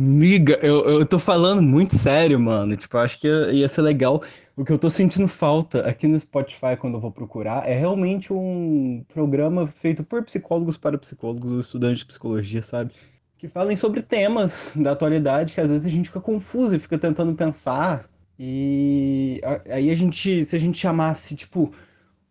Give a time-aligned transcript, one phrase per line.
[0.00, 2.76] Miga, eu, eu tô falando muito sério, mano.
[2.76, 4.22] Tipo, acho que ia, ia ser legal.
[4.56, 8.32] O que eu tô sentindo falta aqui no Spotify quando eu vou procurar é realmente
[8.32, 12.92] um programa feito por psicólogos para psicólogos, estudantes de psicologia, sabe?
[13.38, 16.96] Que falem sobre temas da atualidade que às vezes a gente fica confuso e fica
[16.96, 18.08] tentando pensar.
[18.38, 21.72] E aí a gente, se a gente chamasse, tipo,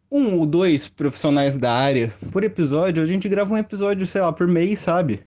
[0.09, 4.31] um ou dois profissionais da área por episódio, a gente grava um episódio, sei lá,
[4.31, 5.25] por mês, sabe?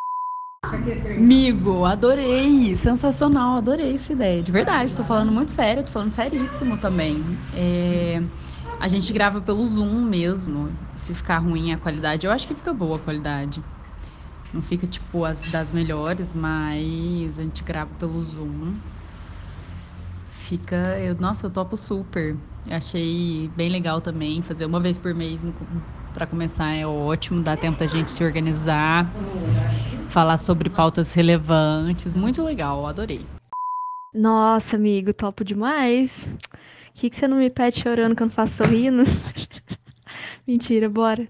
[0.61, 6.77] Amigo, adorei, sensacional, adorei essa ideia, de verdade, tô falando muito sério, tô falando seríssimo
[6.77, 7.39] também.
[7.51, 8.21] É,
[8.79, 12.73] a gente grava pelo Zoom mesmo, se ficar ruim a qualidade, eu acho que fica
[12.73, 13.63] boa a qualidade.
[14.51, 18.77] Não fica tipo as das melhores, mas a gente grava pelo Zoom.
[20.27, 22.37] Fica, eu, nossa, eu topo super.
[22.65, 25.43] Eu achei bem legal também fazer uma vez por mês
[26.13, 29.11] para começar é ótimo, dá tempo da gente se organizar,
[30.09, 33.25] falar sobre pautas relevantes, muito legal, adorei.
[34.13, 36.33] Nossa, amigo, topo demais.
[36.89, 39.03] O que, que você não me pede chorando quando faço sorrindo?
[40.47, 41.27] Mentira, bora.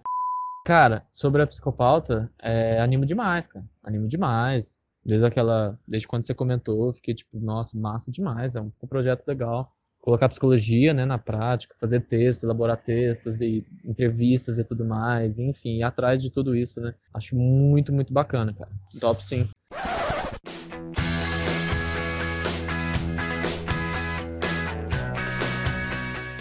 [0.66, 3.66] Cara, sobre a psicopauta, é, animo demais, cara.
[3.84, 4.78] Animo demais.
[5.06, 5.78] Desde aquela.
[5.88, 8.56] Desde quando você comentou, eu fiquei tipo, nossa, massa demais.
[8.56, 9.74] É um projeto legal
[10.10, 15.84] colocar psicologia né, na prática, fazer textos, elaborar textos e entrevistas e tudo mais, enfim,
[15.84, 16.96] atrás de tudo isso, né?
[17.14, 18.72] Acho muito, muito bacana, cara.
[19.00, 19.48] Top sim.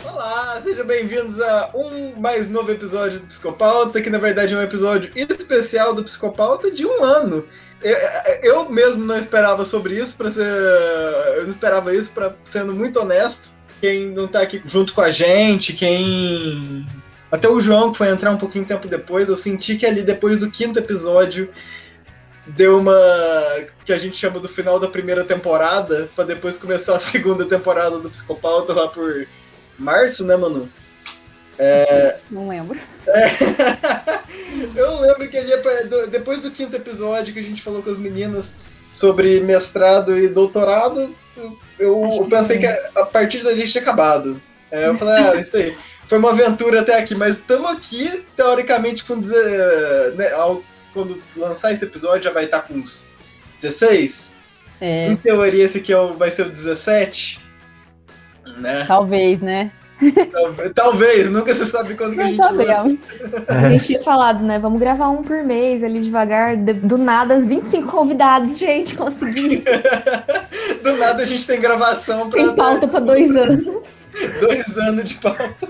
[0.03, 4.63] Olá, sejam bem-vindos a um mais novo episódio do Psicopauta, que na verdade é um
[4.63, 7.45] episódio especial do Psicopauta de um ano.
[8.43, 10.43] Eu mesmo não esperava sobre isso, para ser.
[11.37, 13.58] Eu não esperava isso, para sendo muito honesto.
[13.81, 16.87] Quem não tá aqui junto com a gente, quem.
[17.31, 20.39] Até o João, que foi entrar um pouquinho tempo depois, eu senti que ali depois
[20.41, 21.51] do quinto episódio
[22.47, 22.97] deu uma.
[23.85, 27.99] que a gente chama do final da primeira temporada, para depois começar a segunda temporada
[27.99, 29.27] do Psicopauta lá por
[29.79, 30.69] março, né, Manu?
[31.59, 32.19] É...
[32.31, 32.79] Não lembro.
[33.07, 33.31] É...
[34.79, 35.53] eu lembro que ali,
[36.11, 38.55] depois do quinto episódio que a gente falou com as meninas
[38.91, 44.41] sobre mestrado e doutorado, eu, eu pensei que a partir dali tinha acabado.
[44.71, 45.77] É, eu falei, ah, isso aí.
[46.09, 49.17] Foi uma aventura até aqui, mas estamos aqui, teoricamente, com.
[49.17, 50.63] Né, ao,
[50.93, 53.05] quando lançar esse episódio, já vai estar com uns
[53.57, 54.39] 16.
[54.81, 55.07] É.
[55.09, 57.41] Em teoria, esse aqui é vai ser o 17.
[58.59, 58.85] Né?
[58.87, 59.71] Talvez, né?
[60.75, 62.99] Talvez, nunca se sabe quando que a gente sabemos.
[63.49, 64.59] A gente tinha falado, né?
[64.59, 66.57] Vamos gravar um por mês ali devagar.
[66.57, 69.65] Do nada, 25 convidados, gente, consegui.
[70.83, 72.39] Do nada a gente tem gravação pra.
[72.41, 72.89] Tem pauta dar...
[72.89, 73.89] pra dois anos.
[74.41, 75.69] dois anos de pauta.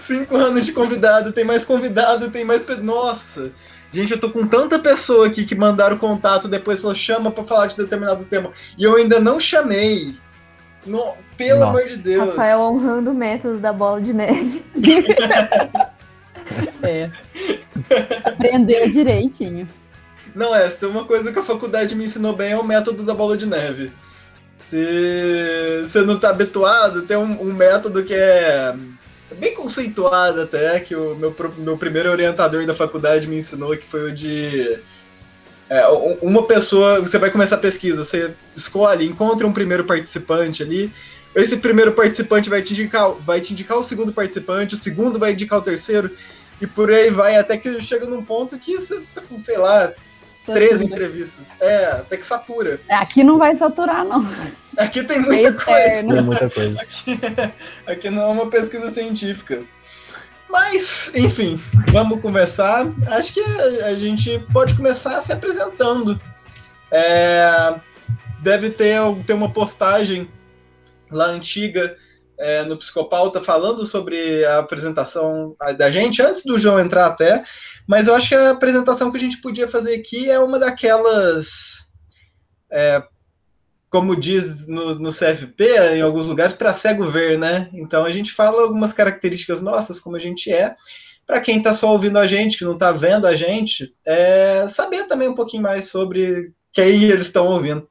[0.00, 2.62] Cinco anos de convidado, tem mais convidado, tem mais.
[2.82, 3.50] Nossa!
[3.92, 7.66] Gente, eu tô com tanta pessoa aqui que mandaram contato depois falou chama pra falar
[7.66, 8.50] de determinado tema.
[8.76, 10.14] E eu ainda não chamei.
[10.86, 11.70] No, pelo Nossa.
[11.70, 12.30] amor de Deus.
[12.30, 14.64] Rafael honrando o método da bola de neve.
[16.82, 17.10] é.
[18.24, 19.68] Aprendeu direitinho.
[20.34, 23.14] Não, essa é uma coisa que a faculdade me ensinou bem é o método da
[23.14, 23.90] bola de neve.
[24.58, 28.74] Se você não tá habituado, tem um, um método que é
[29.38, 34.10] bem conceituado até, que o meu, meu primeiro orientador da faculdade me ensinou, que foi
[34.10, 34.78] o de
[35.68, 35.86] é,
[36.22, 40.92] uma pessoa, você vai começar a pesquisa, você escolhe, encontra um primeiro participante ali,
[41.34, 45.32] esse primeiro participante vai te indicar, vai te indicar o segundo participante, o segundo vai
[45.32, 46.10] indicar o terceiro,
[46.60, 49.92] e por aí vai, até que chega num ponto que você tá com, sei lá,
[50.46, 50.68] satura.
[50.68, 51.46] 13 entrevistas.
[51.60, 52.80] É, até que satura.
[52.88, 54.26] É, aqui não vai saturar, não.
[54.76, 55.90] Aqui tem muita coisa.
[55.90, 56.80] Tem muita coisa.
[56.80, 57.18] Aqui,
[57.86, 59.62] aqui não é uma pesquisa científica.
[60.48, 61.60] Mas, enfim,
[61.92, 62.86] vamos começar.
[63.08, 63.40] Acho que
[63.82, 66.20] a gente pode começar se apresentando.
[66.90, 67.74] É,
[68.40, 70.30] deve ter, ter uma postagem
[71.10, 71.96] lá antiga
[72.38, 77.42] é, no Psicopauta falando sobre a apresentação da gente, antes do João entrar até,
[77.86, 81.86] mas eu acho que a apresentação que a gente podia fazer aqui é uma daquelas,
[82.70, 83.02] é,
[83.88, 87.70] como diz no, no CFP, em alguns lugares, para cego ver, né?
[87.72, 90.74] Então a gente fala algumas características nossas, como a gente é,
[91.26, 95.04] para quem está só ouvindo a gente, que não está vendo a gente, é, saber
[95.04, 97.88] também um pouquinho mais sobre quem eles estão ouvindo.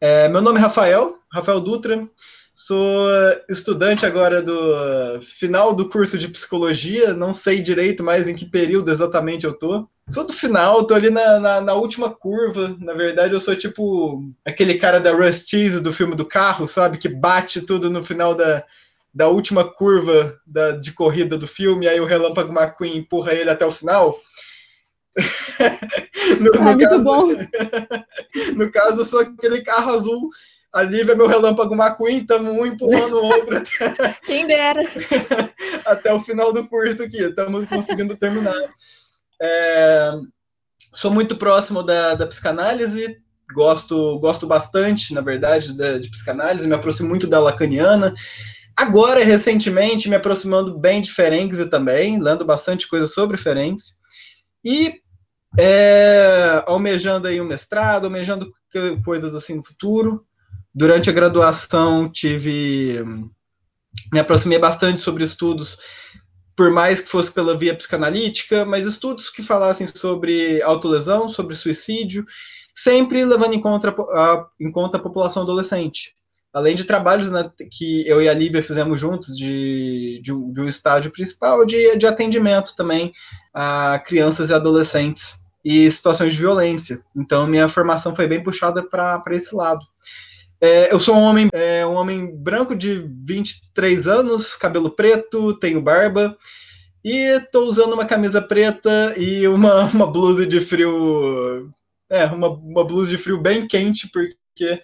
[0.00, 2.06] É, meu nome é Rafael, Rafael Dutra,
[2.54, 3.08] sou
[3.48, 8.90] estudante agora do final do curso de psicologia, não sei direito mais em que período
[8.90, 9.88] exatamente eu tô.
[10.08, 12.76] Sou do final, tô ali na, na, na última curva.
[12.78, 16.96] Na verdade, eu sou tipo aquele cara da Rustiz do filme do carro, sabe?
[16.96, 18.64] Que bate tudo no final da,
[19.12, 23.66] da última curva da, de corrida do filme, aí o Relâmpago McQueen empurra ele até
[23.66, 24.16] o final.
[26.38, 27.38] no, no muito caso,
[28.54, 30.30] no caso, eu sou aquele carro azul.
[30.72, 34.82] A Lívia é meu relâmpago McQueen, estamos um empurrando o outro até, Quem dera.
[35.86, 37.22] até o final do curso aqui.
[37.22, 38.54] Estamos conseguindo terminar.
[39.40, 40.12] É,
[40.94, 43.18] sou muito próximo da, da psicanálise,
[43.54, 48.14] gosto, gosto bastante, na verdade, da- de psicanálise, me aproximo muito da lacaniana.
[48.76, 53.94] Agora, recentemente, me aproximando bem de Ferenczi também, lendo bastante coisa sobre Ferenczi.
[54.64, 55.00] E
[55.58, 60.26] é, almejando aí um mestrado, almejando co- coisas assim no futuro.
[60.74, 63.02] Durante a graduação, tive.
[64.12, 65.78] Me aproximei bastante sobre estudos,
[66.56, 72.24] por mais que fosse pela via psicanalítica, mas estudos que falassem sobre autolesão, sobre suicídio,
[72.74, 76.16] sempre levando em conta a, em conta a população adolescente.
[76.52, 80.66] Além de trabalhos né, que eu e a Lívia fizemos juntos, de, de, de um
[80.66, 83.12] estágio principal de, de atendimento também
[83.52, 87.02] a crianças e adolescentes e situações de violência.
[87.14, 89.84] Então, minha formação foi bem puxada para esse lado.
[90.60, 95.80] É, eu sou um homem, é, um homem branco de 23 anos, cabelo preto, tenho
[95.82, 96.36] barba,
[97.04, 101.70] e estou usando uma camisa preta e uma, uma blusa de frio.
[102.08, 104.80] É, uma, uma blusa de frio bem quente, porque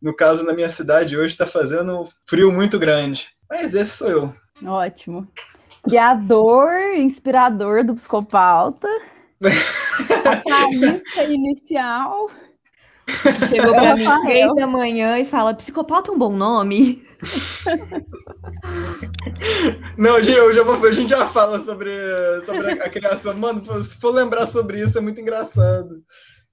[0.00, 3.28] no caso na minha cidade hoje está fazendo frio muito grande.
[3.48, 4.34] Mas esse sou eu.
[4.64, 5.28] Ótimo.
[5.82, 8.88] Criador, inspirador do psicopauta.
[9.40, 12.30] A faísca inicial.
[13.48, 17.02] Chegou pra mim três da manhã e fala: psicopata é um bom nome?
[19.96, 21.90] Não, gente, eu já vou, a gente já fala sobre,
[22.44, 23.34] sobre a, a criação.
[23.36, 26.02] Mano, se for lembrar sobre isso, é muito engraçado.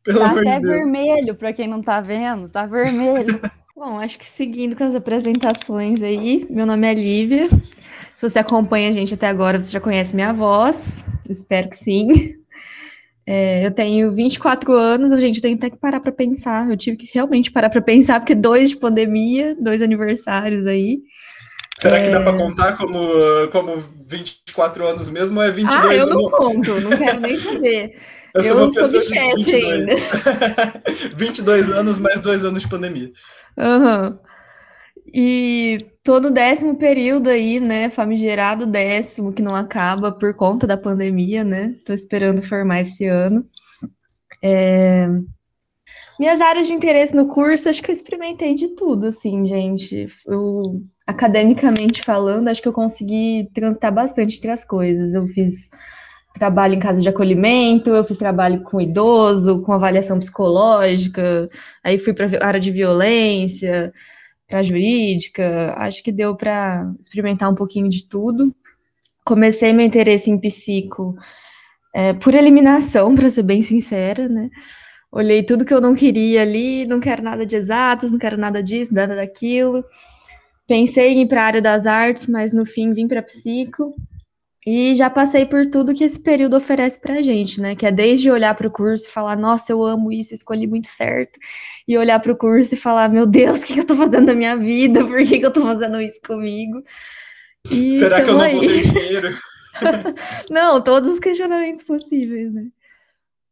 [0.03, 0.73] Pelo Tá até de Deus.
[0.73, 2.49] vermelho, pra quem não tá vendo.
[2.49, 3.39] Tá vermelho.
[3.75, 7.47] Bom, acho que seguindo com as apresentações aí, meu nome é Lívia.
[8.15, 11.05] Se você acompanha a gente até agora, você já conhece minha voz.
[11.29, 12.35] Espero que sim.
[13.29, 16.69] É, eu tenho 24 anos, a gente tem até que parar para pensar.
[16.71, 20.99] Eu tive que realmente parar para pensar, porque dois de pandemia, dois aniversários aí.
[21.77, 22.97] Será que dá pra contar como,
[23.51, 26.31] como 24 anos mesmo ou é 22 ah, eu não anos?
[26.31, 27.97] conto, não quero nem saber.
[28.33, 29.63] Eu eu sou de bichete 22.
[29.73, 29.95] ainda.
[31.15, 33.11] 22 anos mais dois anos de pandemia.
[33.57, 34.19] Aham.
[35.13, 37.89] E tô no décimo período aí, né?
[37.89, 41.75] Famigerado décimo, que não acaba por conta da pandemia, né?
[41.85, 43.45] Tô esperando formar esse ano.
[44.43, 45.07] É,
[46.19, 50.07] Minhas áreas de interesse no curso, acho que eu experimentei de tudo, assim, gente.
[50.25, 55.13] Eu, academicamente falando, acho que eu consegui transitar bastante entre as coisas.
[55.13, 55.69] Eu fiz
[56.33, 61.49] trabalho em casa de acolhimento, eu fiz trabalho com idoso, com avaliação psicológica,
[61.83, 63.93] aí fui para a área de violência,
[64.47, 68.55] para jurídica, acho que deu para experimentar um pouquinho de tudo.
[69.25, 71.15] Comecei meu interesse em psico
[71.93, 74.49] é, por eliminação, para ser bem sincera, né?
[75.11, 78.61] Olhei tudo que eu não queria ali, não quero nada de exatos, não quero nada
[78.61, 79.83] disso, nada daquilo.
[80.67, 83.95] Pensei em ir para a área das artes, mas no fim vim para psico.
[84.69, 87.73] E já passei por tudo que esse período oferece pra gente, né?
[87.73, 90.89] Que é desde olhar para o curso e falar, nossa, eu amo isso, escolhi muito
[90.89, 91.39] certo.
[91.87, 94.25] E olhar para o curso e falar, meu Deus, o que, que eu tô fazendo
[94.25, 95.05] da minha vida?
[95.05, 96.83] Por que, que eu tô fazendo isso comigo?
[97.71, 98.67] E Será que eu tamo não vou aí.
[98.67, 99.37] ter dinheiro?
[100.51, 102.67] Não, todos os questionamentos possíveis, né?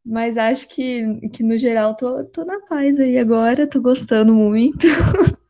[0.06, 4.86] Mas acho que, que no geral, tô, tô na paz aí agora, tô gostando muito.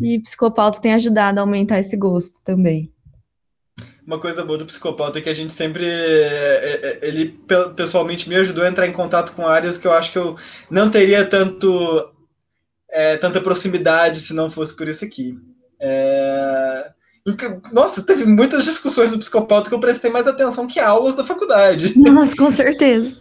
[0.00, 2.92] E psicopauta tem ajudado a aumentar esse gosto também.
[4.08, 5.84] Uma coisa boa do psicopata é que a gente sempre.
[5.86, 9.92] é, é, Ele pe- pessoalmente me ajudou a entrar em contato com áreas que eu
[9.92, 10.34] acho que eu
[10.70, 11.68] não teria tanto.
[12.90, 15.38] é, tanta proximidade se não fosse por isso aqui.
[15.78, 16.90] É,
[17.28, 21.22] então, Nossa, teve muitas discussões do psicopata que eu prestei mais atenção que aulas da
[21.22, 21.92] faculdade.
[22.00, 23.14] Nossa, com certeza.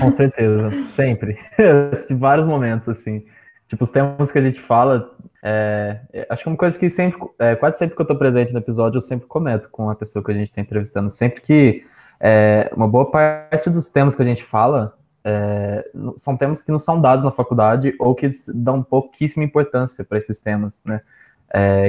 [0.00, 1.38] Com certeza, sempre.
[2.10, 3.26] Em vários momentos, assim.
[3.68, 6.88] Tipo, os temas que a gente fala, é, é, acho que é uma coisa que
[6.90, 9.94] sempre, é, quase sempre que eu tô presente no episódio, eu sempre comento com a
[9.94, 11.10] pessoa que a gente está entrevistando.
[11.10, 11.84] Sempre que
[12.18, 16.78] é, uma boa parte dos temas que a gente fala é, são temas que não
[16.78, 21.00] são dados na faculdade ou que dão pouquíssima importância para esses temas, né?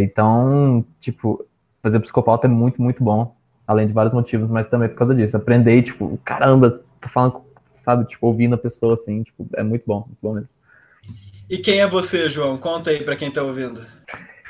[0.01, 1.45] Então, tipo,
[1.83, 3.35] fazer psicopauta é muito, muito bom,
[3.67, 5.37] além de vários motivos, mas também por causa disso.
[5.37, 7.41] Aprender, tipo, caramba, tô falando,
[7.75, 10.49] sabe, tipo, ouvindo a pessoa assim, tipo, é muito bom, muito bom mesmo.
[11.51, 12.57] E quem é você, João?
[12.57, 13.85] Conta aí pra quem tá ouvindo.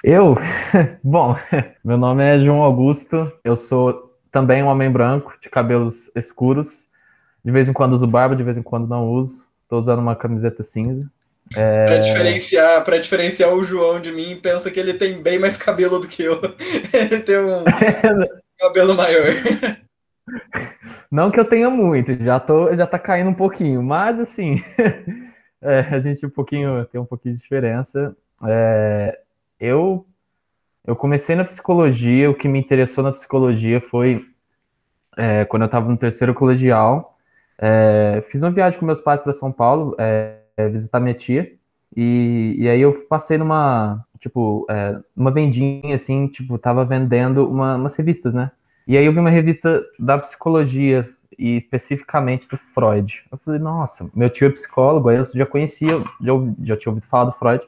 [0.04, 0.38] Eu?
[1.04, 1.36] Bom,
[1.84, 6.88] meu nome é João Augusto, eu sou também um homem branco, de cabelos escuros.
[7.44, 9.44] De vez em quando uso barba, de vez em quando não uso.
[9.68, 11.10] Tô usando uma camiseta cinza.
[11.52, 15.98] Pra diferenciar, pra diferenciar o João de mim, pensa que ele tem bem mais cabelo
[15.98, 16.40] do que eu.
[16.94, 17.64] ele tem um
[18.60, 19.26] cabelo maior.
[21.10, 24.64] Não que eu tenha muito, já tô, já tá caindo um pouquinho, mas assim,
[25.62, 28.16] é, a gente um pouquinho tem um pouquinho de diferença.
[28.44, 29.20] É,
[29.60, 30.06] eu
[30.86, 34.26] eu comecei na psicologia, o que me interessou na psicologia foi
[35.16, 37.18] é, quando eu estava no terceiro colegial.
[37.58, 40.40] É, fiz uma viagem com meus pais para São Paulo, é,
[40.72, 41.54] visitar minha tia,
[41.96, 47.76] e, e aí eu passei numa, tipo, é, numa vendinha, assim, tipo, tava vendendo uma,
[47.76, 48.52] umas revistas, né?
[48.88, 51.08] E aí eu vi uma revista da psicologia,
[51.42, 53.24] e especificamente do Freud.
[53.32, 57.08] Eu falei, nossa, meu tio é psicólogo, aí eu já conhecia, já, já tinha ouvido
[57.08, 57.64] falar do Freud.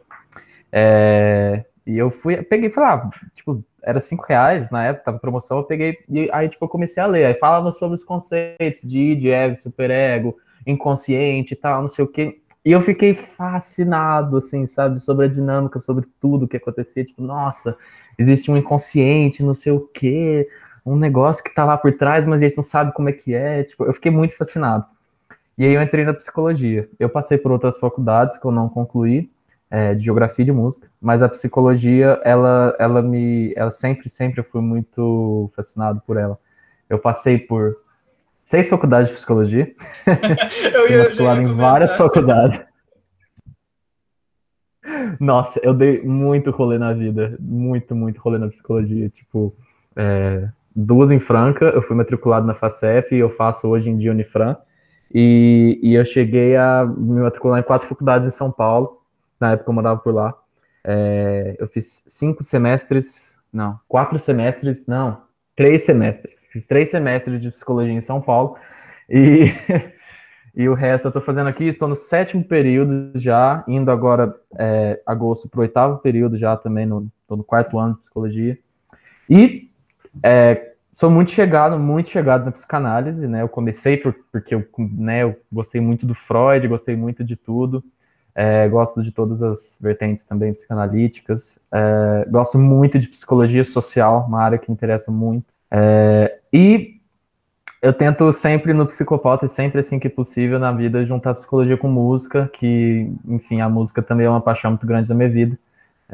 [0.71, 5.57] É, e eu fui, peguei falei, ah, tipo, era cinco reais na época, tava promoção,
[5.57, 7.25] eu peguei, e aí, tipo, eu comecei a ler.
[7.25, 10.37] Aí falava sobre os conceitos de id, ego, superego,
[10.67, 12.39] inconsciente e tal, não sei o quê.
[12.63, 17.03] E eu fiquei fascinado, assim, sabe, sobre a dinâmica, sobre tudo que acontecia.
[17.03, 17.75] Tipo, nossa,
[18.19, 20.47] existe um inconsciente, não sei o quê,
[20.85, 23.33] um negócio que tá lá por trás, mas a gente não sabe como é que
[23.33, 23.63] é.
[23.63, 24.85] Tipo, eu fiquei muito fascinado.
[25.57, 26.89] E aí eu entrei na psicologia.
[26.99, 29.29] Eu passei por outras faculdades que eu não concluí,
[29.69, 34.39] é, de geografia e de música, mas a psicologia, ela, ela me, ela sempre, sempre
[34.39, 36.37] eu fui muito fascinado por ela.
[36.89, 37.77] Eu passei por
[38.43, 39.73] seis faculdades de psicologia.
[40.75, 42.61] eu ia, matriculado em várias faculdades.
[45.19, 49.09] Nossa, eu dei muito rolê na vida, muito, muito rolê na psicologia.
[49.09, 49.55] Tipo,
[49.95, 54.11] é, duas em Franca, eu fui matriculado na FACEF e eu faço hoje em dia
[54.11, 54.55] Unifran.
[55.13, 59.01] E, e eu cheguei a me matricular em quatro faculdades em São Paulo,
[59.39, 60.33] na época eu morava por lá.
[60.83, 65.21] É, eu fiz cinco semestres, não, quatro semestres, não,
[65.55, 66.45] três semestres.
[66.51, 68.55] Fiz três semestres de psicologia em São Paulo
[69.07, 69.45] e,
[70.55, 71.65] e o resto eu estou fazendo aqui.
[71.65, 76.87] Estou no sétimo período já, indo agora é, agosto para o oitavo período já também,
[76.87, 78.57] no, tô no quarto ano de psicologia.
[79.29, 79.69] E
[80.21, 83.41] é, sou muito chegado, muito chegado na psicanálise, né?
[83.41, 87.83] Eu comecei por, porque eu, né, eu gostei muito do Freud, gostei muito de tudo.
[88.35, 91.59] É, gosto de todas as vertentes também psicanalíticas.
[91.71, 95.45] É, gosto muito de psicologia social, uma área que me interessa muito.
[95.69, 96.99] É, e
[97.81, 102.49] eu tento sempre no psicopata, sempre assim que possível na vida, juntar psicologia com música,
[102.53, 105.59] que, enfim, a música também é uma paixão muito grande da minha vida.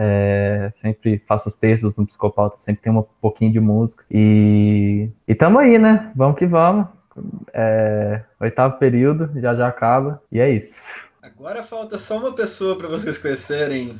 [0.02, 4.06] É, sempre faço os textos no psicopata, sempre tem um pouquinho de música.
[4.10, 6.10] E, e tamo aí, né?
[6.16, 6.88] Vamos que vamos.
[7.54, 10.84] É, oitavo período, já já acaba, e é isso.
[11.22, 14.00] Agora falta só uma pessoa para vocês conhecerem.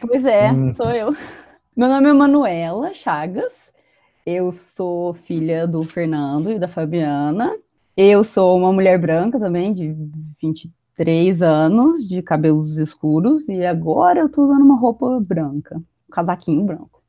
[0.00, 0.74] Pois é, hum.
[0.74, 1.14] sou eu.
[1.76, 3.72] Meu nome é Manuela Chagas.
[4.26, 7.56] Eu sou filha do Fernando e da Fabiana.
[7.96, 9.96] Eu sou uma mulher branca também, de
[10.98, 16.64] 23 anos, de cabelos escuros, e agora eu tô usando uma roupa branca, um casaquinho
[16.64, 17.00] branco.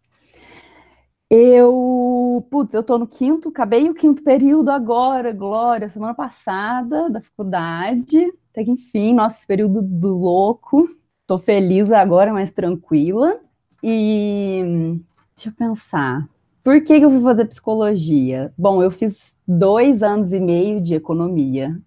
[1.29, 7.21] Eu, putz, eu tô no quinto, acabei o quinto período agora, Glória, semana passada, da
[7.21, 8.31] faculdade.
[8.51, 10.89] Até que enfim, nosso período do louco.
[11.27, 13.39] Tô feliz agora, mais tranquila.
[13.83, 14.99] E
[15.35, 16.27] deixa eu pensar.
[16.63, 18.51] Por que, que eu fui fazer psicologia?
[18.57, 21.79] Bom, eu fiz dois anos e meio de economia.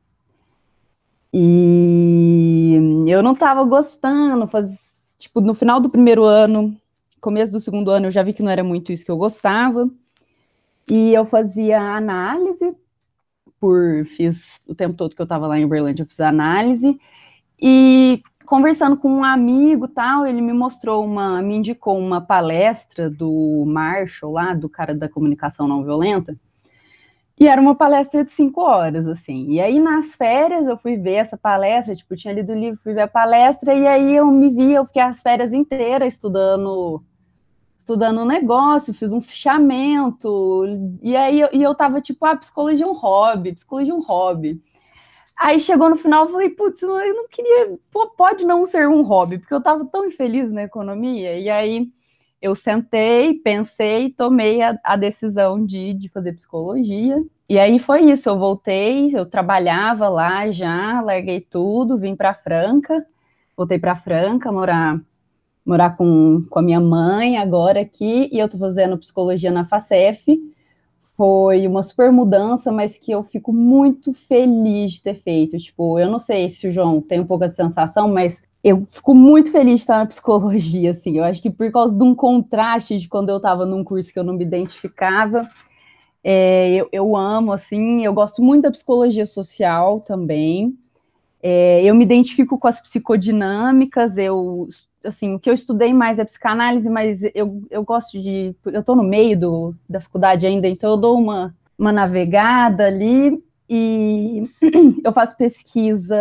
[1.33, 6.77] E eu não estava gostando, faz, tipo, no final do primeiro ano,
[7.21, 9.89] começo do segundo ano, eu já vi que não era muito isso que eu gostava.
[10.89, 12.75] E eu fazia análise
[13.61, 16.99] por fiz o tempo todo que eu estava lá em Uberlândia, eu fiz análise
[17.61, 23.65] e conversando com um amigo tal, ele me mostrou uma, me indicou uma palestra do
[23.67, 26.37] Marshall lá, do cara da comunicação não violenta,
[27.43, 29.51] e era uma palestra de cinco horas, assim.
[29.51, 32.95] E aí, nas férias, eu fui ver essa palestra, tipo, tinha lido o livro, fui
[32.95, 37.03] ver a palestra, e aí eu me vi, eu fiquei as férias inteiras estudando
[37.77, 40.65] estudando um negócio, fiz um fichamento,
[41.03, 44.03] e aí eu, e eu tava tipo, ah, psicologia é um hobby, psicologia é um
[44.03, 44.63] hobby.
[45.37, 47.77] Aí chegou no final, eu falei, putz, eu não queria,
[48.17, 51.91] pode não ser um hobby, porque eu tava tão infeliz na economia, e aí
[52.43, 58.29] eu sentei, pensei, tomei a, a decisão de, de fazer psicologia, e aí foi isso,
[58.29, 63.07] eu voltei, eu trabalhava lá já, larguei tudo, vim para Franca,
[63.57, 65.01] voltei para Franca, morar
[65.65, 70.25] morar com, com a minha mãe agora aqui, e eu tô fazendo psicologia na FACEF.
[71.17, 75.57] Foi uma super mudança, mas que eu fico muito feliz de ter feito.
[75.59, 79.15] Tipo, eu não sei se o João tem um pouco essa sensação, mas eu fico
[79.15, 81.19] muito feliz de estar na psicologia, assim.
[81.19, 84.19] Eu acho que por causa de um contraste de quando eu estava num curso que
[84.19, 85.49] eu não me identificava,
[86.23, 90.77] é, eu, eu, amo, assim, eu gosto muito da psicologia social também.
[91.43, 94.69] É, eu me identifico com as psicodinâmicas, eu
[95.05, 98.55] assim, o que eu estudei mais é psicanálise, mas eu, eu gosto de.
[98.65, 103.43] Eu estou no meio do, da faculdade ainda, então eu dou uma, uma navegada ali.
[103.69, 104.51] E
[105.05, 106.17] eu faço pesquisa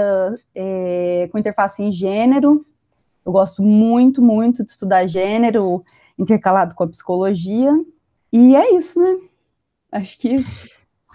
[0.55, 2.65] é, com interface em gênero.
[3.25, 5.83] Eu gosto muito, muito de estudar gênero
[6.17, 7.71] intercalado com a psicologia.
[8.31, 9.17] E é isso, né?
[9.91, 10.43] Acho que.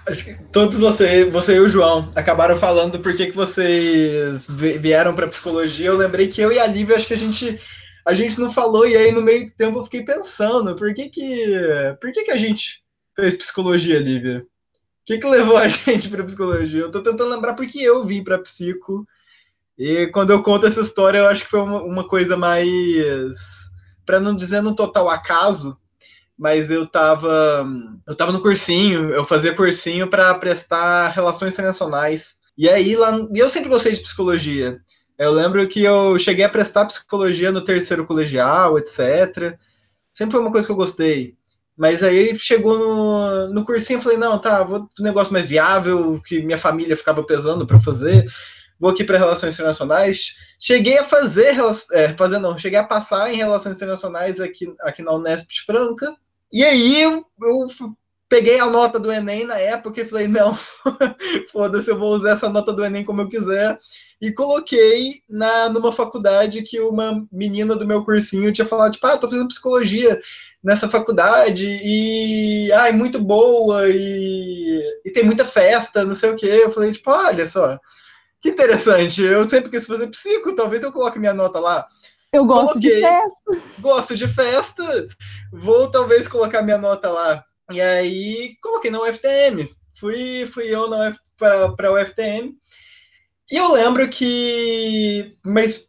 [0.06, 5.26] Acho que todos vocês, você e o João, acabaram falando por que, vocês vieram para
[5.26, 5.86] psicologia.
[5.86, 7.58] Eu lembrei que eu e a Lívia, acho que a gente
[8.06, 11.44] a gente não falou, e aí no meio tempo eu fiquei pensando, por que que,
[12.00, 12.80] por que, que a gente
[13.16, 14.46] fez psicologia, Lívia?
[15.06, 16.82] Que, que levou a gente para psicologia?
[16.82, 19.06] Eu tô tentando lembrar porque eu vim para psico,
[19.78, 23.36] e quando eu conto essa história, eu acho que foi uma, uma coisa mais,
[24.06, 25.76] para não dizer no total acaso,
[26.38, 27.66] mas eu tava,
[28.06, 32.38] eu tava no cursinho, eu fazia cursinho para prestar relações internacionais.
[32.56, 34.80] E aí lá, e eu sempre gostei de psicologia.
[35.18, 39.58] Eu lembro que eu cheguei a prestar psicologia no terceiro colegial, etc.
[40.14, 41.35] Sempre foi uma coisa que eu gostei.
[41.76, 46.42] Mas aí chegou no, no cursinho, falei, não, tá, vou um negócio mais viável, que
[46.42, 48.24] minha família ficava pesando para fazer.
[48.80, 50.34] Vou aqui para relações internacionais.
[50.58, 51.54] Cheguei a fazer,
[51.92, 56.14] é, fazer não, cheguei a passar em relações internacionais aqui, aqui na Unesp de Franca.
[56.50, 57.66] E aí eu, eu
[58.28, 60.58] peguei a nota do Enem na época e falei, não,
[61.52, 63.78] foda-se, eu vou usar essa nota do Enem como eu quiser
[64.20, 69.18] e coloquei na numa faculdade que uma menina do meu cursinho tinha falado, tipo, ah,
[69.18, 70.18] tô fazendo psicologia
[70.66, 76.48] nessa faculdade e ai, muito boa e, e tem muita festa, não sei o quê.
[76.48, 77.78] Eu falei, tipo, olha só,
[78.40, 79.22] que interessante.
[79.22, 81.86] Eu sempre quis fazer psico, talvez eu coloque minha nota lá.
[82.32, 83.62] Eu gosto Coloquei, de festa.
[83.78, 85.08] Gosto de festa.
[85.52, 87.44] Vou talvez colocar minha nota lá.
[87.70, 89.72] E aí coloquei na UFTM.
[90.00, 90.90] Fui, fui eu
[91.38, 92.52] para a UFTM.
[93.52, 95.38] E eu lembro que.
[95.44, 95.86] Mas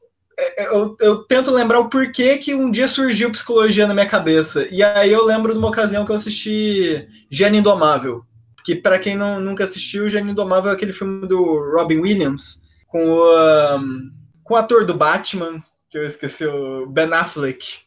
[0.57, 4.67] eu, eu, tento lembrar o porquê que um dia surgiu psicologia na minha cabeça.
[4.69, 8.23] E aí eu lembro de uma ocasião que eu assisti Gênio Indomável.
[8.63, 13.11] Que, para quem não, nunca assistiu, Gênio Indomável é aquele filme do Robin Williams, com
[13.11, 14.11] o, um,
[14.43, 17.79] com o ator do Batman, que eu esqueci, o Ben Affleck.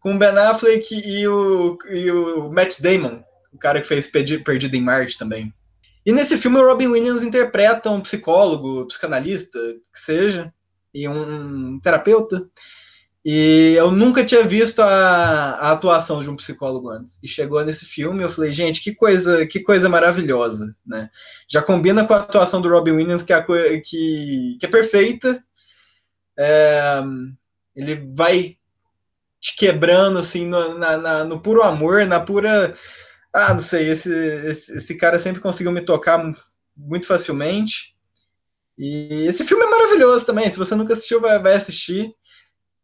[0.00, 4.74] Com o Ben Affleck e o, e o Matt Damon, o cara que fez Perdido
[4.74, 5.54] em Marte também.
[6.04, 9.58] E nesse filme o Robin Williams interpreta um psicólogo, psicanalista,
[9.92, 10.52] que seja,
[10.92, 12.48] e um terapeuta.
[13.22, 17.18] E eu nunca tinha visto a, a, atuação de um psicólogo antes.
[17.22, 21.10] E chegou nesse filme, eu falei, gente, que coisa, que coisa maravilhosa, né?
[21.46, 25.44] Já combina com a atuação do Robin Williams, que é, que, que é perfeita.
[26.38, 27.02] É,
[27.76, 28.56] ele vai
[29.38, 32.74] te quebrando, assim, no, na, na, no puro amor, na pura
[33.32, 36.20] ah, não sei, esse, esse, esse cara sempre conseguiu me tocar
[36.76, 37.94] muito facilmente.
[38.82, 40.50] E esse filme é maravilhoso também.
[40.50, 42.14] Se você nunca assistiu, vai, vai assistir.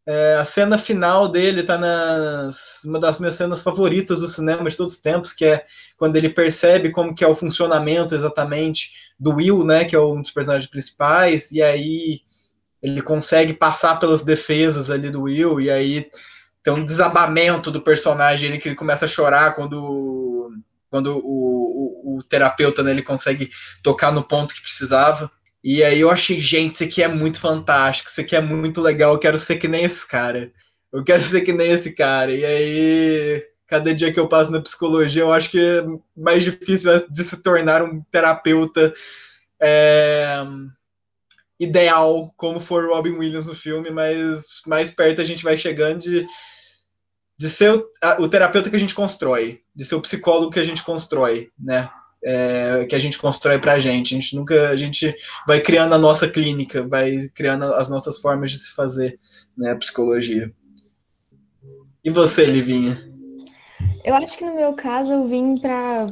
[0.05, 4.77] É, a cena final dele tá nas uma das minhas cenas favoritas do cinema de
[4.77, 5.65] todos os tempos, que é
[5.97, 10.21] quando ele percebe como que é o funcionamento exatamente do Will, né, que é um
[10.21, 12.21] dos personagens principais, e aí
[12.81, 16.07] ele consegue passar pelas defesas ali do Will, e aí
[16.63, 20.53] tem um desabamento do personagem ele que ele começa a chorar quando
[20.89, 23.49] quando o, o, o terapeuta né, ele consegue
[23.83, 25.29] tocar no ponto que precisava.
[25.69, 29.11] E aí eu achei, gente, isso aqui é muito fantástico, isso aqui é muito legal,
[29.13, 30.49] eu quero ser que nem esse cara.
[30.93, 32.31] Eu quero ser que nem esse cara.
[32.31, 35.83] E aí, cada dia que eu passo na psicologia, eu acho que é
[36.15, 38.93] mais difícil de se tornar um terapeuta
[39.59, 40.37] é,
[41.59, 46.25] ideal, como for Robin Williams no filme, mas mais perto a gente vai chegando de
[47.37, 50.59] de ser o, a, o, terapeuta que a gente constrói, de ser o psicólogo que
[50.59, 51.87] a gente constrói, né?
[52.23, 54.13] É, que a gente constrói para a gente.
[54.13, 55.13] A gente nunca, a gente
[55.45, 59.19] vai criando a nossa clínica, vai criando as nossas formas de se fazer,
[59.57, 59.75] né?
[59.75, 60.51] Psicologia.
[62.03, 63.01] E você, Livinha?
[64.03, 66.07] Eu acho que no meu caso eu vim para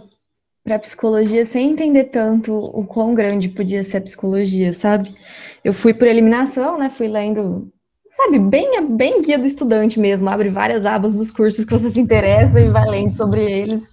[0.64, 5.16] para psicologia sem entender tanto o quão grande podia ser a psicologia, sabe?
[5.64, 6.90] Eu fui por eliminação, né?
[6.90, 7.72] Fui lendo
[8.16, 12.00] sabe, bem, bem guia do estudante mesmo, abre várias abas dos cursos que você se
[12.00, 13.84] interessa e vai lendo sobre eles.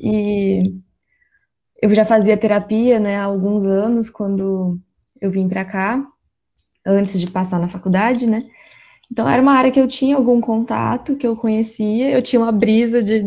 [0.00, 0.74] E
[1.84, 4.80] eu já fazia terapia, né, há alguns anos, quando
[5.20, 6.02] eu vim para cá,
[6.84, 8.46] antes de passar na faculdade, né?
[9.12, 12.50] Então era uma área que eu tinha algum contato, que eu conhecia, eu tinha uma
[12.50, 13.22] brisa de,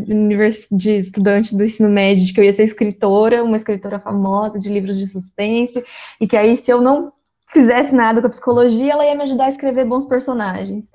[0.72, 4.70] de estudante do ensino médio, de que eu ia ser escritora, uma escritora famosa de
[4.70, 5.84] livros de suspense,
[6.20, 7.14] e que aí se eu não
[7.50, 10.90] fizesse nada com a psicologia, ela ia me ajudar a escrever bons personagens.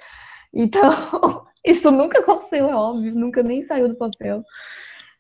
[0.53, 0.91] Então,
[1.65, 4.43] isso nunca aconteceu, é óbvio, nunca nem saiu do papel.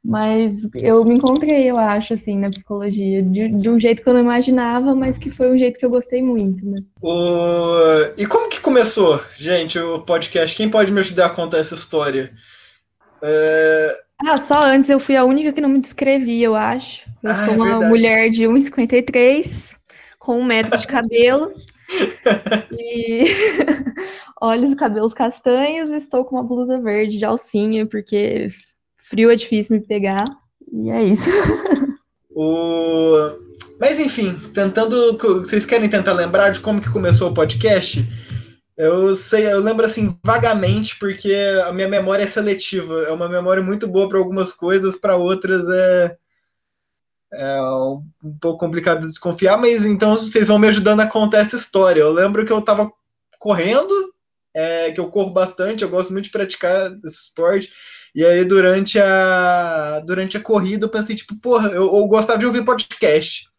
[0.05, 4.15] Mas eu me encontrei, eu acho, assim, na psicologia, de, de, um jeito que eu
[4.15, 6.83] não imaginava, mas que foi um jeito que eu gostei muito, né?
[7.01, 7.77] O...
[8.17, 10.57] E como que começou, gente, o podcast?
[10.57, 12.33] Quem pode me ajudar a contar essa história?
[13.23, 13.97] É...
[14.27, 17.09] Ah, só antes eu fui a única que não me descrevi, eu acho.
[17.23, 17.88] Eu Ah, sou é uma verdade.
[17.88, 19.77] mulher de 1,53,
[20.19, 21.53] com um metro de cabelo.
[22.73, 23.27] e
[24.41, 25.91] olhos e cabelos castanhos.
[25.91, 28.49] Estou com uma blusa verde de alcinha, porque
[29.12, 30.25] frio é difícil me pegar.
[30.72, 31.29] E é isso.
[32.35, 33.31] O...
[33.79, 35.18] Mas enfim, tentando.
[35.18, 38.09] Vocês querem tentar lembrar de como que começou o podcast?
[38.75, 41.31] Eu sei, eu lembro assim vagamente, porque
[41.66, 43.03] a minha memória é seletiva.
[43.03, 46.16] É uma memória muito boa para algumas coisas, para outras é,
[47.35, 48.03] é um,
[48.40, 52.01] pouco complicado de desconfiar, mas então vocês vão me ajudando a contar essa história.
[52.01, 52.90] Eu lembro que eu estava
[53.38, 53.92] correndo,
[54.55, 57.70] é, que eu corro bastante, eu gosto muito de praticar esse esporte.
[58.14, 62.46] E aí, durante a, durante a corrida, eu pensei, tipo, porra, eu, eu gostava de
[62.46, 63.51] ouvir podcast.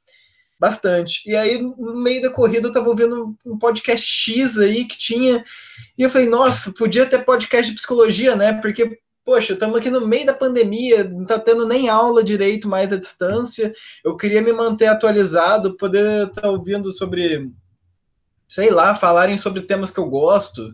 [0.60, 1.30] Bastante.
[1.30, 5.44] E aí, no meio da corrida, eu tava ouvindo um podcast X aí que tinha.
[5.98, 8.54] E eu falei, nossa, podia ter podcast de psicologia, né?
[8.54, 12.94] Porque, poxa, estamos aqui no meio da pandemia, não tá tendo nem aula direito mais
[12.94, 13.74] à distância.
[14.06, 17.52] Eu queria me manter atualizado, poder estar tá ouvindo sobre,
[18.48, 20.74] sei lá, falarem sobre temas que eu gosto,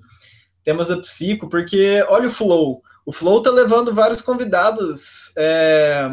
[0.63, 2.83] temas da psico, porque olha o flow.
[3.09, 6.07] O Flow tá levando vários convidados é,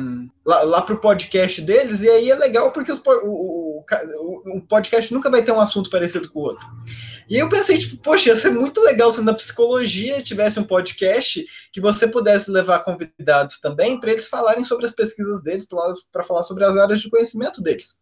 [0.46, 5.12] lá, lá pro podcast deles, e aí é legal porque os, o, o, o, podcast
[5.12, 6.64] nunca vai ter um assunto parecido com o outro.
[7.28, 11.44] E eu pensei, tipo, poxa, ia ser muito legal se na psicologia tivesse um podcast
[11.70, 15.68] que você pudesse levar convidados também para eles falarem sobre as pesquisas deles,
[16.11, 17.94] para falar sobre as áreas de conhecimento deles.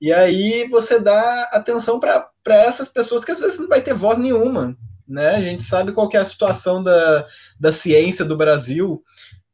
[0.00, 4.18] E aí você dá atenção para essas pessoas que às vezes não vai ter voz
[4.18, 4.76] nenhuma,
[5.08, 5.36] né?
[5.36, 7.26] A gente sabe qual é a situação da,
[7.58, 9.02] da ciência do Brasil,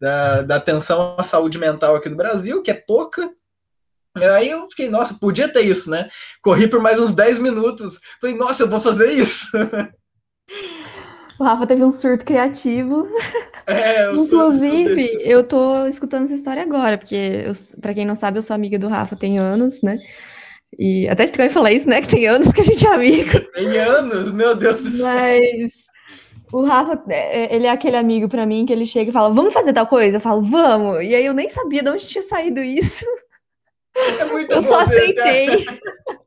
[0.00, 3.32] da, da atenção à saúde mental aqui no Brasil, que é pouca.
[4.16, 6.08] Aí eu fiquei, nossa, podia ter isso, né?
[6.42, 8.00] Corri por mais uns 10 minutos.
[8.20, 9.46] Falei, nossa, eu vou fazer isso.
[11.36, 13.08] O Rafa teve um surto criativo.
[13.66, 15.20] É, eu Inclusive, sou...
[15.22, 17.46] eu tô escutando essa história agora, porque,
[17.80, 19.98] para quem não sabe, eu sou amiga do Rafa tem anos, né?
[20.78, 22.00] E até estranho falar isso, né?
[22.00, 23.40] Que tem anos que a gente é amigo.
[23.52, 25.06] Tem anos, meu Deus do céu.
[25.06, 25.72] Mas
[26.52, 27.02] o Rafa,
[27.50, 30.16] ele é aquele amigo para mim que ele chega e fala, vamos fazer tal coisa?
[30.16, 31.02] Eu falo, vamos.
[31.02, 33.04] E aí eu nem sabia de onde tinha saído isso.
[34.20, 35.64] É muito eu bom só aceitei.
[35.64, 35.80] Ter...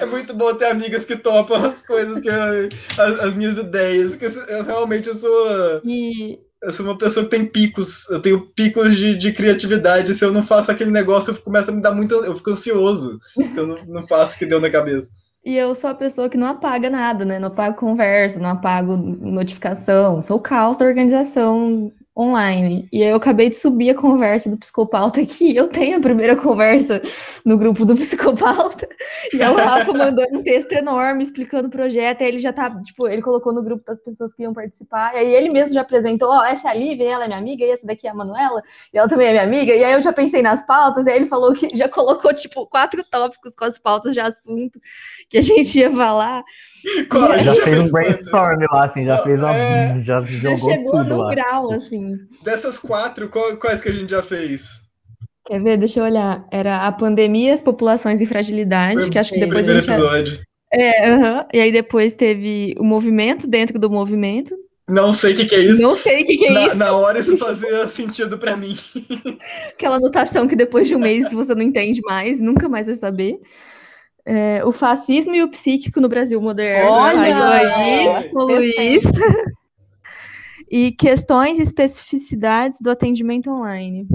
[0.00, 4.16] É muito bom ter amigas que topam as coisas, que eu, as, as, minhas ideias.
[4.16, 5.80] Que eu, realmente eu sou.
[5.84, 10.12] E eu sou uma pessoa que tem picos, eu tenho picos de, de, criatividade.
[10.14, 12.14] Se eu não faço aquele negócio, eu começo a me dar muito.
[12.14, 13.18] Eu fico ansioso
[13.50, 15.10] se eu não, não faço o que deu na cabeça.
[15.42, 17.38] E eu sou a pessoa que não apaga nada, né?
[17.38, 20.20] Não apago conversa, não apago notificação.
[20.20, 22.88] Sou o caos da organização online.
[22.92, 25.56] E eu acabei de subir a conversa do Psicopauta aqui.
[25.56, 27.00] Eu tenho a primeira conversa
[27.44, 28.88] no grupo do Psicopauta.
[29.32, 32.22] E é o Rafa mandando um texto enorme explicando o projeto.
[32.22, 35.14] Aí ele já tá, tipo, ele colocou no grupo das pessoas que iam participar.
[35.14, 37.38] E aí ele mesmo já apresentou: ó, oh, essa é a Lívia, ela é minha
[37.38, 39.74] amiga, e essa daqui é a Manuela, e ela também é minha amiga.
[39.74, 41.06] E aí eu já pensei nas pautas.
[41.06, 44.80] E aí ele falou que já colocou, tipo, quatro tópicos com as pautas de assunto
[45.28, 46.44] que a gente ia falar.
[47.10, 49.54] Qual, já fez um brainstorm lá, assim, já fez uma.
[49.54, 50.02] É...
[50.02, 51.30] Já, já chegou tudo no lá.
[51.30, 52.16] grau, assim.
[52.42, 54.80] Dessas quatro, qual, quais que a gente já fez?
[55.46, 55.76] Quer ver?
[55.76, 56.46] Deixa eu olhar.
[56.50, 59.92] Era a pandemia, as populações em fragilidade, Foi que acho que depois a primeiro gente.
[59.94, 60.40] episódio.
[60.72, 61.44] É, uhum.
[61.52, 64.56] e aí depois teve o movimento dentro do movimento.
[64.88, 65.80] Não sei o que, que, é isso.
[65.80, 66.76] Não sei o que, que é na, isso.
[66.76, 68.76] Na hora isso fazia sentido para mim.
[69.70, 73.40] Aquela anotação que depois de um mês você não entende mais, nunca mais vai saber.
[74.32, 76.88] É, o fascismo e o psíquico no Brasil moderno.
[76.88, 77.48] Olha!
[77.48, 79.02] Aí, o Luiz.
[80.70, 84.06] e questões e especificidades do atendimento online.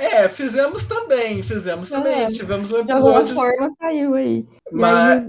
[0.00, 2.26] É, fizemos também, fizemos também.
[2.26, 3.34] É, Tivemos um De alguma episódio.
[3.34, 4.46] forma saiu aí.
[4.70, 5.24] Mas,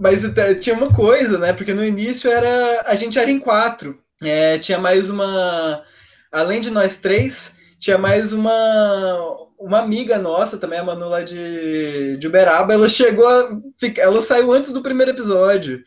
[0.00, 1.52] mas eh, tinha uma coisa, né?
[1.52, 4.00] Porque no início era a gente era em quatro.
[4.20, 5.84] É, tinha mais uma.
[6.32, 12.16] Além de nós três, tinha mais uma uma amiga nossa também, a Manu lá de,
[12.16, 15.82] de Uberaba, ela chegou a ficar, ela saiu antes do primeiro episódio.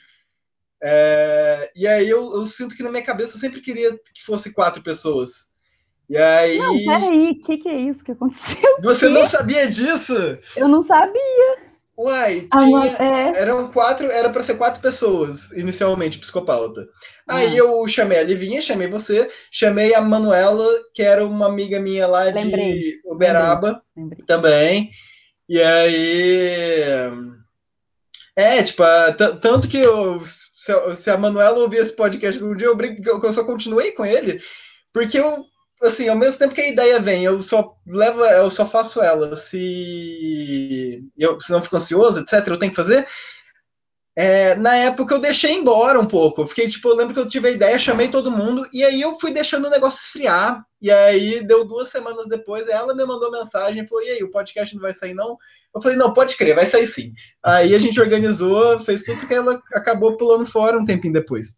[0.81, 4.53] É, e aí eu, eu, sinto que na minha cabeça eu sempre queria que fosse
[4.53, 5.47] quatro pessoas.
[6.09, 6.57] E aí.
[6.57, 8.77] Não, peraí, o que, que é isso que aconteceu?
[8.81, 10.13] Você não sabia disso?
[10.55, 11.68] Eu não sabia.
[12.01, 13.41] Uai, Ah, tinha, é.
[13.41, 16.87] eram quatro, era para ser quatro pessoas, inicialmente, psicopauta.
[17.27, 22.07] Aí eu chamei a Livinha, chamei você, chamei a Manuela, que era uma amiga minha
[22.07, 24.23] lá Lembrei, de Uberaba Lembrei.
[24.25, 24.89] também.
[25.49, 27.11] E aí.
[28.35, 32.67] É, tipo, a- tanto que eu, se, se a Manuela ouvir esse podcast um dia,
[32.67, 34.39] eu, brinco eu só continuei com ele,
[34.93, 35.43] porque eu,
[35.81, 39.35] assim, ao mesmo tempo que a ideia vem, eu só levo, eu só faço ela.
[39.37, 43.07] Se eu se não fico ansioso, etc., eu tenho que fazer.
[44.15, 46.45] É, na época eu deixei embora um pouco.
[46.47, 49.17] Fiquei, tipo, eu lembro que eu tive a ideia, chamei todo mundo, e aí eu
[49.17, 50.63] fui deixando o negócio esfriar.
[50.81, 54.75] E aí deu duas semanas depois, ela me mandou mensagem falou: E aí, o podcast
[54.75, 55.37] não vai sair, não?
[55.73, 57.13] Eu falei, não, pode crer, vai sair sim.
[57.43, 61.53] Aí a gente organizou, fez tudo, que ela acabou pulando fora um tempinho depois.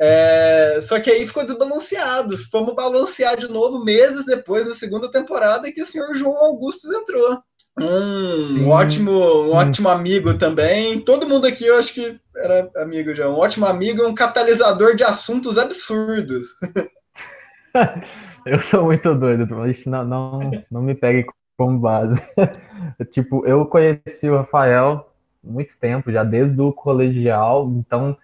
[0.00, 2.36] É, só que aí ficou desbalanceado.
[2.50, 7.42] Fomos balancear de novo meses depois, na segunda temporada, que o senhor João Augustus entrou.
[7.80, 11.00] Um ótimo, um ótimo amigo também.
[11.00, 13.28] Todo mundo aqui eu acho que era amigo já.
[13.28, 16.46] Um ótimo amigo e um catalisador de assuntos absurdos.
[18.46, 19.46] eu sou muito doido,
[19.86, 22.20] não, não, não me pegue como base.
[23.10, 25.08] tipo, eu conheci o Rafael
[25.42, 28.16] muito tempo, já desde o colegial, então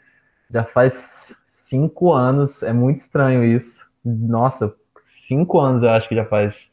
[0.54, 3.84] já faz cinco anos, é muito estranho isso.
[4.04, 6.70] Nossa, cinco anos eu acho que já faz.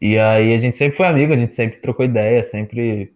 [0.00, 3.12] E aí a gente sempre foi amigo, a gente sempre trocou ideia, sempre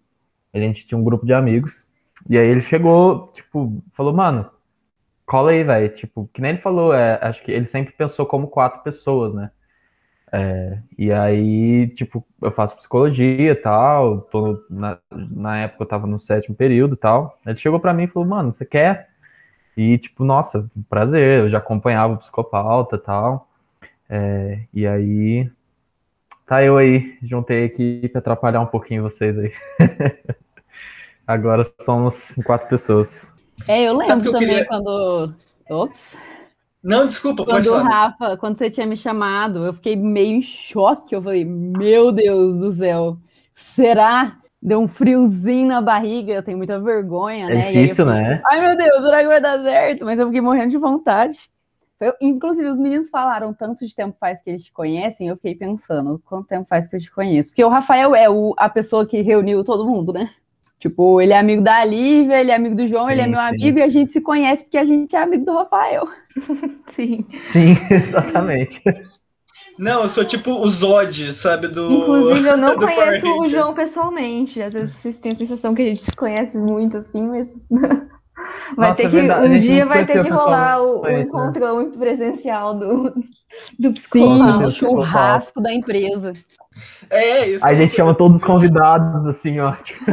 [0.52, 1.86] a gente tinha um grupo de amigos.
[2.28, 4.50] E aí ele chegou, tipo, falou, mano,
[5.24, 5.94] cola aí, velho.
[5.94, 9.52] Tipo, que nem ele falou, é, acho que ele sempre pensou como quatro pessoas, né?
[10.32, 16.06] É, e aí, tipo, eu faço psicologia e tal, tô na, na época eu tava
[16.08, 17.38] no sétimo período e tal.
[17.46, 19.08] Ele chegou para mim e falou, mano, você quer?
[19.78, 23.48] E, tipo, nossa, prazer, eu já acompanhava o psicopauta e tal.
[24.10, 25.48] É, e aí,
[26.44, 29.52] tá eu aí, juntei aqui para atrapalhar um pouquinho vocês aí.
[31.24, 33.32] Agora somos quatro pessoas.
[33.68, 34.66] É, eu lembro eu também queria...
[34.66, 35.32] quando.
[35.70, 36.02] Ops.
[36.82, 37.88] Não, desculpa, quando pode falar.
[37.88, 41.14] Rafa, quando você tinha me chamado, eu fiquei meio em choque.
[41.14, 43.16] Eu falei, meu Deus do céu,
[43.54, 44.38] será?
[44.60, 47.72] Deu um friozinho na barriga, eu tenho muita vergonha, é né?
[47.72, 48.42] difícil, falei, né?
[48.44, 50.04] Ai, meu Deus, será que vai dar certo?
[50.04, 51.48] Mas eu fiquei morrendo de vontade.
[52.00, 55.54] Eu, inclusive, os meninos falaram tanto de tempo faz que eles te conhecem, eu fiquei
[55.54, 57.50] pensando, quanto tempo faz que eu te conheço?
[57.50, 60.30] Porque o Rafael é o, a pessoa que reuniu todo mundo, né?
[60.78, 63.40] Tipo, ele é amigo da Lívia, ele é amigo do João, sim, ele é meu
[63.40, 63.46] sim.
[63.46, 66.08] amigo e a gente se conhece porque a gente é amigo do Rafael.
[66.94, 67.26] Sim.
[67.50, 68.80] Sim, exatamente.
[69.78, 71.68] Não, eu sou tipo o Zod, sabe?
[71.68, 71.90] Do.
[71.90, 74.60] Inclusive, eu não conheço o João pessoalmente.
[74.60, 77.48] Às vezes vocês têm a sensação que a gente se conhece muito assim, mas.
[78.76, 79.18] vai Nossa, ter que.
[79.18, 81.96] É um dia vai ter que rolar o, o encontrão né?
[81.96, 83.14] presencial do,
[83.78, 84.58] do psicólogo.
[84.58, 86.32] Sim, o churrasco da empresa.
[87.10, 87.64] É, isso.
[87.64, 89.72] Aí a gente chama todos os convidados, assim, ó.
[89.76, 90.04] Tipo...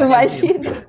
[0.00, 0.86] Imagina.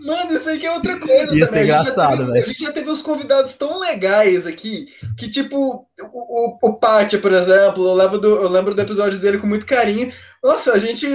[0.00, 1.70] Mano, isso aí que é outra coisa Ia também.
[1.70, 6.56] A gente, teve, a gente, já teve uns convidados tão legais aqui que, tipo, o,
[6.56, 9.66] o, o Pátio, por exemplo, eu lembro, do, eu lembro do episódio dele com muito
[9.66, 10.12] carinho.
[10.42, 11.06] Nossa, a gente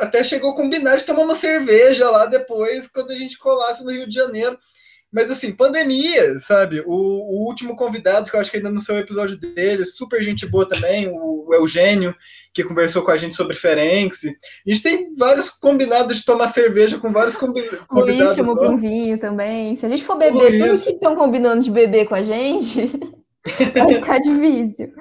[0.00, 3.90] até chegou a combinar de tomar uma cerveja lá depois, quando a gente colasse no
[3.90, 4.58] Rio de Janeiro.
[5.12, 6.82] Mas assim, pandemia, sabe?
[6.84, 10.44] O, o, último convidado, que eu acho que ainda no seu episódio dele, super gente
[10.44, 12.12] boa também, o, o Eugênio,
[12.54, 14.24] que conversou com a gente sobre Ferenx.
[14.24, 18.36] A gente tem vários combinados de tomar cerveja com vários combi convidados.
[18.36, 19.74] Luiz chamou um vinho também.
[19.74, 22.90] Se a gente for beber tudo que estão combinando de beber com a gente,
[23.74, 24.92] vai ficar difícil.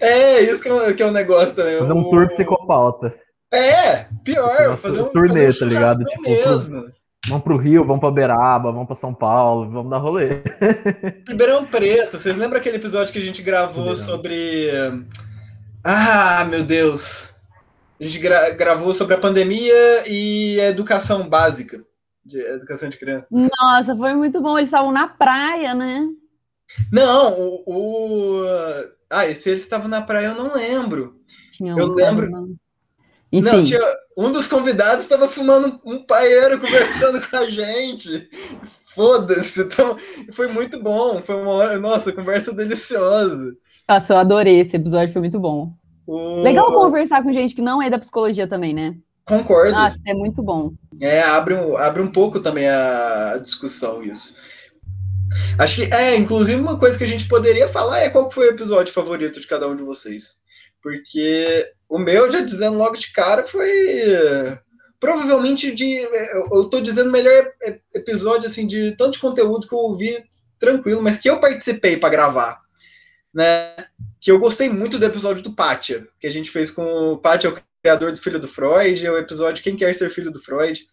[0.00, 1.78] É, isso que é, um, que é um negócio também.
[1.78, 2.10] Fazer um o...
[2.10, 3.14] tour psicopauta.
[3.52, 6.04] É, pior, fazer um, turnê, fazer um tá ligado?
[6.04, 6.82] Tipo, mesmo.
[6.82, 10.42] Pro Vamos pro Rio, vamos pra Beraba, vamos pra São Paulo, vamos dar rolê.
[11.28, 13.96] Ribeirão Preto, vocês lembram aquele episódio que a gente gravou Ribeirão.
[13.96, 14.70] sobre.
[15.84, 17.30] Ah, meu Deus!
[18.00, 21.84] A gente gra gravou sobre a pandemia e a educação básica.
[22.24, 23.26] De educação de criança.
[23.30, 24.58] Nossa, foi muito bom.
[24.58, 26.06] Eles estavam na praia, né?
[26.92, 27.62] Não, o.
[27.66, 28.44] o...
[29.08, 31.20] Ah, se eles estavam na praia, eu não lembro.
[31.52, 32.30] Tinha eu lembro.
[32.30, 32.54] Não.
[33.32, 33.56] Enfim.
[33.56, 33.80] Não, tinha,
[34.16, 38.28] um dos convidados estava fumando um paeiro conversando com a gente.
[38.94, 39.62] Foda-se.
[39.62, 39.96] Então,
[40.32, 41.22] foi muito bom.
[41.22, 43.56] Foi uma nossa, conversa deliciosa.
[43.90, 45.72] Nossa, eu adorei esse episódio, foi muito bom.
[46.06, 46.42] O...
[46.42, 48.94] Legal conversar com gente que não é da psicologia também, né?
[49.24, 49.72] Concordo.
[49.72, 50.70] Nossa, é muito bom.
[51.00, 54.36] É, abre um, abre um pouco também a discussão isso.
[55.58, 58.50] Acho que, é, inclusive uma coisa que a gente poderia falar é qual foi o
[58.50, 60.36] episódio favorito de cada um de vocês.
[60.80, 63.68] Porque o meu, já dizendo logo de cara, foi
[65.00, 65.96] provavelmente de.
[66.52, 67.44] Eu tô dizendo melhor
[67.92, 70.16] episódio assim, de tanto de conteúdo que eu ouvi
[70.60, 72.69] tranquilo, mas que eu participei para gravar.
[73.32, 73.76] Né?
[74.20, 77.50] Que eu gostei muito do episódio do Pátia, que a gente fez com o Pátia,
[77.50, 80.86] o criador do Filho do Freud, é o episódio Quem Quer Ser Filho do Freud.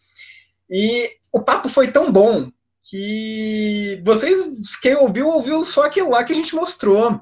[0.70, 2.52] E o papo foi tão bom
[2.84, 7.20] que vocês, quem ouviu, ouviu só aquilo lá que a gente mostrou.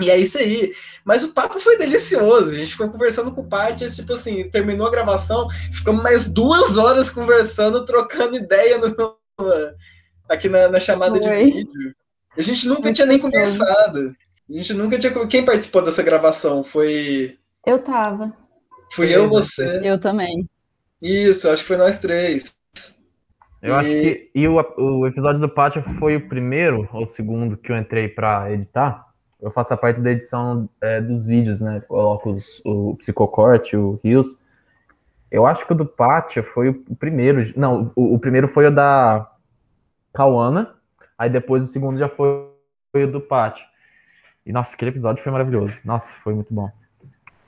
[0.00, 0.74] E é isso aí.
[1.04, 2.50] Mas o papo foi delicioso.
[2.50, 6.76] A gente ficou conversando com o Paty, tipo assim, terminou a gravação, ficamos mais duas
[6.76, 9.16] horas conversando, trocando ideia no,
[10.28, 11.94] aqui na, na chamada de vídeo.
[12.36, 14.14] A gente nunca Muito tinha nem conversado.
[14.52, 15.26] A gente nunca tinha.
[15.26, 16.62] Quem participou dessa gravação?
[16.62, 17.38] Foi.
[17.66, 18.34] Eu tava.
[18.92, 19.80] Fui eu, você.
[19.82, 20.46] Eu também.
[21.00, 22.54] Isso, acho que foi nós três.
[23.62, 23.72] Eu e...
[23.72, 24.30] acho que.
[24.34, 28.08] E o, o episódio do Pátio foi o primeiro ou o segundo que eu entrei
[28.08, 29.06] para editar.
[29.40, 31.80] Eu faço a parte da edição é, dos vídeos, né?
[31.88, 34.36] Coloco os, o Psicocorte, o Rios.
[35.30, 37.42] Eu acho que o do Pátia foi o primeiro.
[37.56, 39.30] Não, o, o primeiro foi o da
[40.12, 40.74] Cauana.
[41.16, 42.50] Aí depois o segundo já foi,
[42.92, 43.71] foi o do Pátia.
[44.44, 45.78] E nossa, aquele episódio foi maravilhoso.
[45.84, 46.70] Nossa, foi muito bom.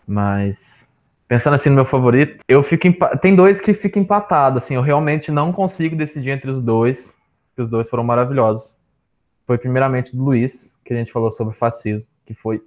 [0.07, 0.87] Mas
[1.27, 2.87] pensando assim no meu favorito, eu fico
[3.21, 7.17] tem dois que ficam empatados, assim, eu realmente não consigo decidir entre os dois,
[7.57, 8.77] que os dois foram maravilhosos.
[9.47, 12.63] Foi primeiramente do Luiz, que a gente falou sobre fascismo, que foi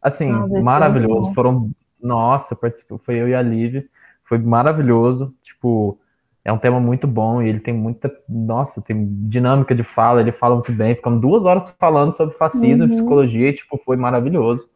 [0.00, 1.32] assim, nossa, maravilhoso.
[1.32, 3.86] Foram, nossa, participou, foi eu e a Lívia,
[4.24, 5.98] foi maravilhoso, tipo,
[6.44, 10.32] é um tema muito bom e ele tem muita, nossa, tem dinâmica de fala, ele
[10.32, 12.90] fala muito bem, ficamos duas horas falando sobre fascismo uhum.
[12.90, 14.68] e psicologia e, tipo, foi maravilhoso.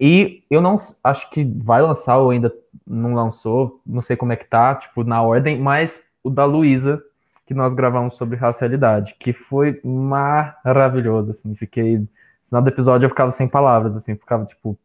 [0.00, 2.52] E eu não acho que vai lançar ou ainda
[2.86, 7.02] não lançou, não sei como é que tá, tipo, na ordem, mas o da Luísa,
[7.46, 12.08] que nós gravamos sobre racialidade, que foi maravilhoso, assim, fiquei, no
[12.48, 14.78] final do episódio eu ficava sem palavras, assim, ficava tipo,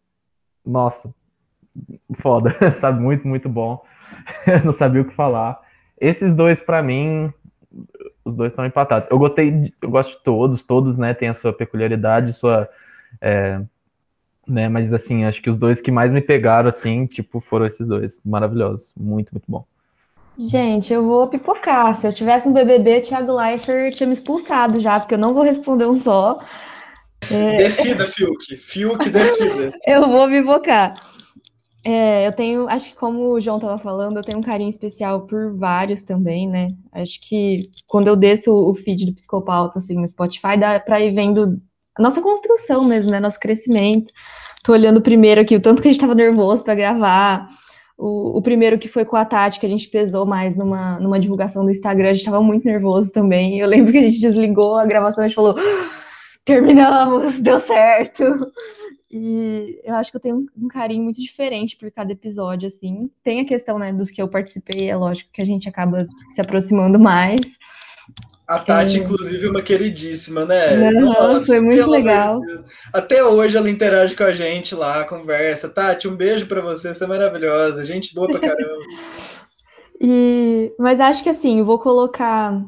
[0.66, 1.14] nossa,
[2.20, 3.84] foda, sabe, muito, muito bom,
[4.64, 5.60] não sabia o que falar.
[6.00, 7.32] Esses dois, para mim,
[8.26, 9.08] os dois estão empatados.
[9.10, 12.70] Eu gostei, eu gosto de todos, todos, né, têm a sua peculiaridade, sua...
[13.22, 13.62] É,
[14.48, 14.68] né?
[14.70, 18.20] Mas assim, acho que os dois que mais me pegaram, assim, tipo, foram esses dois.
[18.26, 18.94] Maravilhosos.
[18.98, 19.66] Muito, muito bom.
[20.38, 21.96] Gente, eu vou pipocar.
[21.96, 25.44] Se eu tivesse no BBB, Thiago Leifert tinha me expulsado já, porque eu não vou
[25.44, 26.40] responder um só.
[27.32, 27.56] É...
[27.56, 28.58] Decida, Fiuk.
[28.58, 29.72] Fiuk, decida.
[29.88, 30.94] eu vou pipocar.
[31.86, 35.28] É, eu tenho, acho que como o João estava falando, eu tenho um carinho especial
[35.28, 36.74] por vários também, né?
[36.94, 41.14] Acho que quando eu desço o feed do Psicopauta, assim, no Spotify, dá para ir
[41.14, 41.62] vendo
[41.98, 43.20] a nossa construção mesmo, né?
[43.20, 44.14] Nosso crescimento.
[44.64, 47.50] Tô olhando primeiro aqui o tanto que a gente estava nervoso para gravar.
[47.98, 51.20] O, o, primeiro que foi com a Tati, que a gente pesou mais numa, numa
[51.20, 53.60] divulgação do Instagram, a gente estava muito nervoso também.
[53.60, 55.56] Eu lembro que a gente desligou a gravação e a gente falou:
[56.46, 58.24] terminamos, deu certo.
[59.16, 63.12] E eu acho que eu tenho um, carinho muito diferente por cada episódio, assim.
[63.24, 66.42] Tem a questão, né, dos que eu participei, é lógico que a gente acaba se
[66.42, 67.40] aproximando mais.
[68.48, 69.04] A Tati, é.
[69.04, 70.92] inclusive, é uma queridíssima, né?
[70.92, 72.42] Não, Nossa, foi muito legal.
[72.92, 75.70] Até hoje ela interage com a gente lá, conversa.
[75.70, 78.84] Tati, um beijo para você, você é maravilhosa, gente boa pra caramba.
[80.02, 82.60] e, mas acho que assim, eu vou colocar.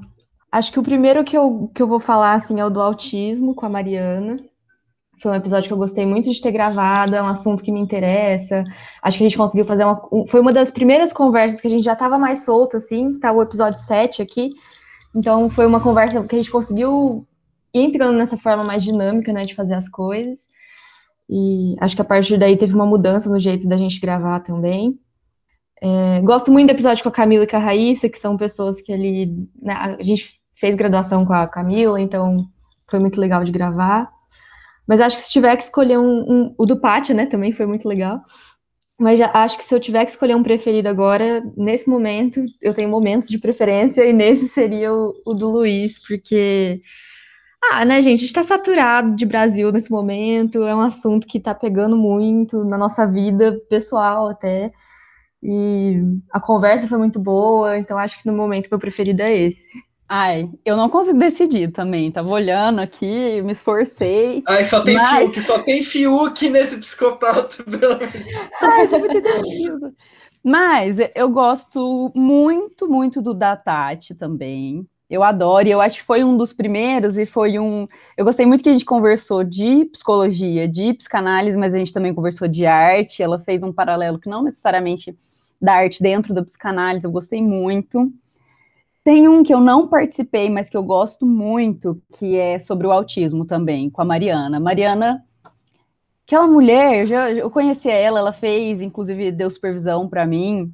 [0.52, 3.56] Acho que o primeiro que eu, que eu vou falar assim, é o do autismo
[3.56, 4.40] com a Mariana.
[5.22, 7.80] Foi um episódio que eu gostei muito de ter gravado, é um assunto que me
[7.80, 8.64] interessa.
[9.02, 10.02] Acho que a gente conseguiu fazer uma.
[10.30, 13.42] Foi uma das primeiras conversas que a gente já estava mais solto, assim, tá o
[13.42, 14.52] episódio 7 aqui
[15.16, 17.26] então foi uma conversa que a gente conseguiu
[17.74, 20.50] ir entrando nessa forma mais dinâmica, né, de fazer as coisas.
[21.30, 25.00] E acho que a partir daí teve uma mudança no jeito da gente gravar também.
[25.82, 28.82] É, gosto muito do episódio com a Camila e com a Raíssa, que são pessoas
[28.82, 29.48] que ele.
[29.62, 32.48] Né, a gente fez graduação com a Camila, então
[32.90, 34.12] foi muito legal de gravar.
[34.88, 37.66] Mas acho que se tiver que escolher um, um o do Pátio, né, também foi
[37.66, 38.22] muito legal.
[39.00, 42.74] Mas já acho que se eu tiver que escolher um preferido agora, nesse momento, eu
[42.74, 46.82] tenho momentos de preferência, e nesse seria o, o do Luiz, porque.
[47.72, 48.20] Ah, né, gente?
[48.20, 52.64] A gente tá saturado de Brasil nesse momento, é um assunto que tá pegando muito
[52.64, 54.72] na nossa vida pessoal até.
[55.44, 59.78] E a conversa foi muito boa, então acho que no momento meu preferido é esse.
[60.08, 62.12] Ai, eu não consigo decidir também.
[62.12, 64.44] Tava olhando aqui, me esforcei.
[64.48, 65.20] Ai, só tem mas...
[65.20, 67.58] Fiuk, só tem Fiuk nesse psicopata.
[68.62, 69.94] Ai, tô muito indecisa.
[70.44, 74.88] Mas eu gosto muito, muito do da Tati também.
[75.10, 77.88] Eu adoro, e eu acho que foi um dos primeiros, e foi um.
[78.18, 82.14] Eu gostei muito que a gente conversou de psicologia, de psicanálise, mas a gente também
[82.14, 83.24] conversou de arte.
[83.24, 85.16] Ela fez um paralelo que não necessariamente
[85.62, 88.12] da arte dentro da psicanálise, eu gostei muito.
[89.06, 92.92] Tem um que eu não participei, mas que eu gosto muito, que é sobre o
[92.92, 94.60] autismo também, com a Mariana.
[94.60, 95.24] Mariana,
[96.26, 97.52] aquela mulher, eu, já, eu
[97.86, 100.74] ela, ela fez, inclusive, deu supervisão para mim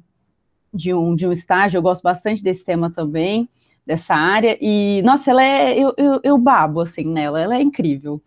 [0.72, 3.50] de um, de um estágio, eu gosto bastante desse tema também,
[3.86, 8.18] dessa área, e, nossa, ela é, eu, eu, eu babo, assim, nela, ela é incrível.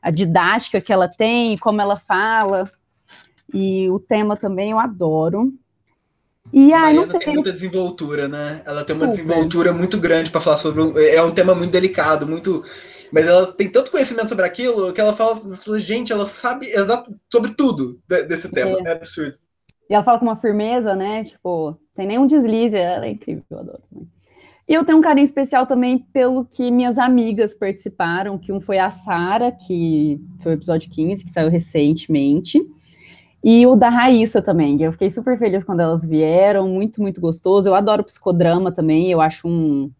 [0.00, 2.64] A didática que ela tem, como ela fala,
[3.52, 5.52] e o tema também eu adoro.
[6.52, 7.20] E aí, não sei.
[7.20, 8.62] tem muita desenvoltura, né?
[8.64, 9.24] Ela tem uma Super.
[9.24, 10.82] desenvoltura muito grande para falar sobre.
[10.82, 12.64] Um, é um tema muito delicado, muito.
[13.12, 15.40] Mas ela tem tanto conhecimento sobre aquilo que ela fala,
[15.80, 16.66] gente, ela sabe
[17.30, 18.78] sobre tudo desse tema.
[18.84, 18.90] É.
[18.90, 19.34] é absurdo.
[19.88, 21.24] E ela fala com uma firmeza, né?
[21.24, 22.76] Tipo, sem nenhum deslize.
[22.76, 23.82] Ela é incrível, eu adoro.
[24.68, 28.78] E eu tenho um carinho especial também pelo que minhas amigas participaram, que um foi
[28.78, 32.64] a Sara, que foi o episódio 15, que saiu recentemente.
[33.42, 37.68] E o da Raíssa também, eu fiquei super feliz quando elas vieram, muito, muito gostoso.
[37.68, 39.90] Eu adoro psicodrama também, eu acho um,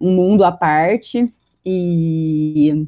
[0.00, 1.24] um mundo à parte.
[1.64, 2.86] E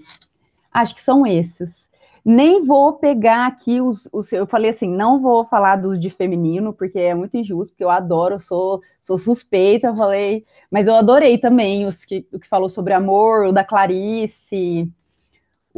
[0.73, 1.89] acho que são esses.
[2.25, 6.73] Nem vou pegar aqui os, os, Eu falei assim, não vou falar dos de feminino,
[6.73, 10.45] porque é muito injusto, porque eu adoro, eu sou, sou suspeita, falei.
[10.71, 14.89] Mas eu adorei também os que, o que falou sobre amor, o da Clarice.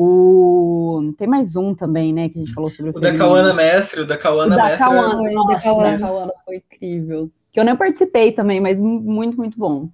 [0.02, 1.12] O...
[1.18, 4.00] Tem mais um também, né, que a gente falou sobre o, o da Cauana Mestre,
[4.00, 4.82] o da Cauana da Mestre.
[4.82, 5.34] É...
[5.34, 7.30] Nossa, da Cauana foi incrível.
[7.52, 9.90] Que eu nem participei também, mas muito, muito bom.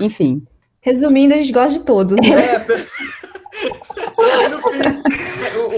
[0.00, 0.42] Enfim.
[0.80, 2.16] Resumindo, a gente gosta de todos.
[2.16, 2.30] Né?
[2.30, 2.58] É,
[4.50, 4.78] no fim,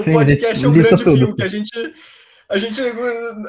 [0.00, 1.92] o, Sim, podcast é um grande tudo, filme, que a gente,
[2.48, 2.80] a, gente,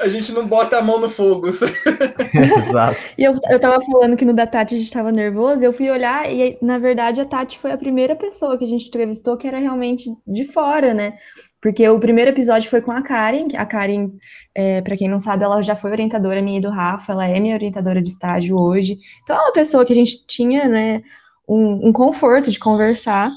[0.01, 1.47] a gente não bota a mão no fogo.
[2.67, 2.97] Exato.
[3.17, 5.89] E eu, eu tava falando que no da Tati a gente tava nervoso, eu fui
[5.89, 9.47] olhar e, na verdade, a Tati foi a primeira pessoa que a gente entrevistou que
[9.47, 11.13] era realmente de fora, né?
[11.61, 13.47] Porque o primeiro episódio foi com a Karen.
[13.55, 14.11] A Karen,
[14.55, 17.39] é, para quem não sabe, ela já foi orientadora minha e do Rafa, ela é
[17.39, 18.97] minha orientadora de estágio hoje.
[19.23, 21.03] Então é uma pessoa que a gente tinha, né,
[21.47, 23.31] um, um conforto de conversar.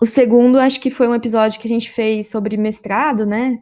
[0.00, 3.58] O segundo, acho que foi um episódio que a gente fez sobre mestrado, né?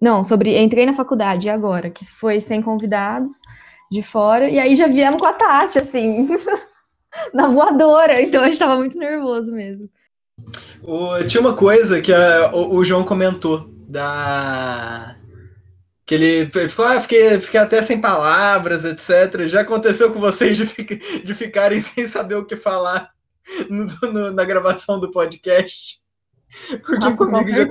[0.00, 3.40] Não, sobre entrei na faculdade agora, que foi sem convidados
[3.90, 6.28] de fora, e aí já viemos com a Tati, assim,
[7.34, 9.90] na voadora, então a gente tava muito nervoso mesmo.
[10.82, 15.16] O, tinha uma coisa que a, o, o, João comentou da.
[16.06, 19.46] Que ele ficou, ah, fiquei, fiquei até sem palavras, etc.
[19.46, 23.10] Já aconteceu com vocês de, de ficarem sem saber o que falar
[23.68, 26.00] no, no, na gravação do podcast?
[26.68, 27.66] Porque Nossa, comigo já.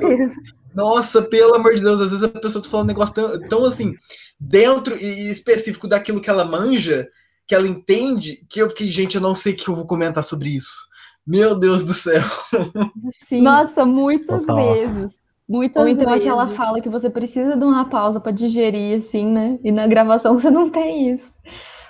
[0.80, 3.66] Nossa, pelo amor de Deus, às vezes a pessoa tá falando um negócio tão, tão
[3.66, 3.94] assim,
[4.40, 7.06] dentro e específico daquilo que ela manja,
[7.46, 10.24] que ela entende, que eu fiquei, gente, eu não sei o que eu vou comentar
[10.24, 10.88] sobre isso.
[11.28, 12.24] Meu Deus do céu.
[13.12, 13.42] Sim.
[13.42, 14.74] Nossa, muitas Total.
[14.74, 15.20] vezes.
[15.48, 16.22] Muitas Ou então vezes.
[16.22, 19.60] aquela fala que você precisa de uma pausa para digerir, assim, né?
[19.64, 21.30] E na gravação você não tem isso.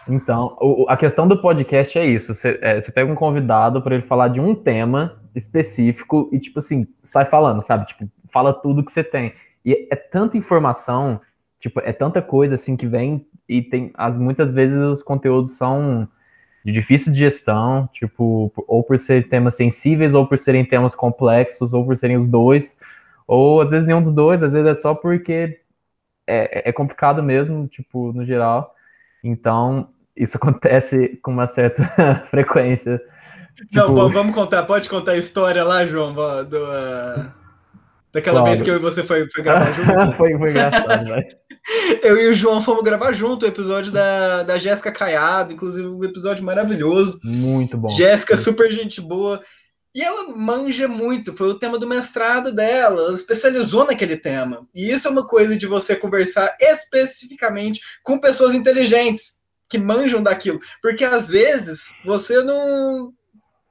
[0.08, 2.34] Então, o, a questão do podcast é isso.
[2.34, 6.58] Você, é, você pega um convidado para ele falar de um tema específico e, tipo
[6.58, 7.86] assim, sai falando, sabe?
[7.86, 9.34] Tipo, fala tudo que você tem.
[9.66, 11.20] E é tanta informação,
[11.60, 16.08] tipo, é tanta coisa assim que vem e tem as muitas vezes os conteúdos são
[16.64, 21.86] de difícil gestão, tipo, ou por ser temas sensíveis, ou por serem temas complexos, ou
[21.86, 22.78] por serem os dois,
[23.26, 25.62] ou às vezes nenhum dos dois, às vezes é só porque
[26.28, 28.76] é, é complicado mesmo, tipo, no geral.
[29.24, 33.02] Então, isso acontece com uma certa frequência.
[33.74, 34.10] Não, tipo...
[34.10, 37.32] vamos contar, pode contar a história lá, João, do, uh,
[38.14, 38.52] daquela claro.
[38.52, 40.12] vez que eu e você foi, foi gravar junto.
[40.18, 41.28] foi, foi engraçado, velho.
[42.02, 46.04] Eu e o João fomos gravar junto o episódio da, da Jéssica Caiado, inclusive um
[46.04, 47.20] episódio maravilhoso.
[47.24, 47.90] Muito bom.
[47.90, 49.42] Jéssica, super gente boa.
[49.94, 54.68] E ela manja muito, foi o tema do mestrado dela, ela especializou naquele tema.
[54.74, 60.60] E isso é uma coisa de você conversar especificamente com pessoas inteligentes, que manjam daquilo.
[60.82, 63.14] Porque às vezes você não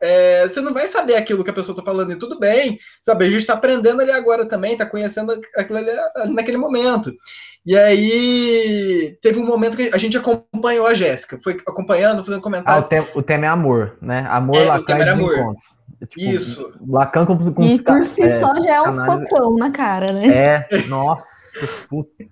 [0.00, 3.24] é, você não vai saber aquilo que a pessoa está falando, e tudo bem, sabe?
[3.24, 5.90] A gente está aprendendo ali agora também, está conhecendo aquilo ali
[6.32, 7.12] naquele momento.
[7.66, 12.84] E aí teve um momento que a gente acompanhou a Jéssica, foi acompanhando, fazendo comentários.
[12.84, 14.26] Ah, o, tema, o tema é amor, né?
[14.28, 15.56] Amor, é, Lacan o tema era amor.
[16.00, 16.72] É, tipo, Isso.
[16.86, 20.28] Lacan com, com E por si é, só já é um socão na cara, né?
[20.28, 22.30] É, nossa, putz.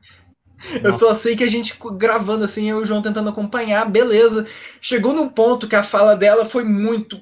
[0.82, 4.46] Eu só sei que a gente gravando assim, eu e o João tentando acompanhar, beleza.
[4.80, 7.20] Chegou num ponto que a fala dela foi muito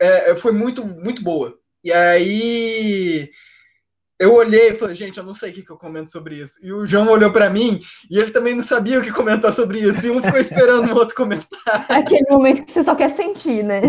[0.00, 1.54] é, é, foi muito, muito boa.
[1.82, 3.30] E aí
[4.18, 6.58] eu olhei e falei, gente, eu não sei o que, que eu comento sobre isso.
[6.62, 7.80] E o João olhou para mim
[8.10, 10.06] e ele também não sabia o que comentar sobre isso.
[10.06, 11.86] E um ficou esperando o outro comentar.
[11.90, 13.80] Aquele momento que você só quer sentir, né?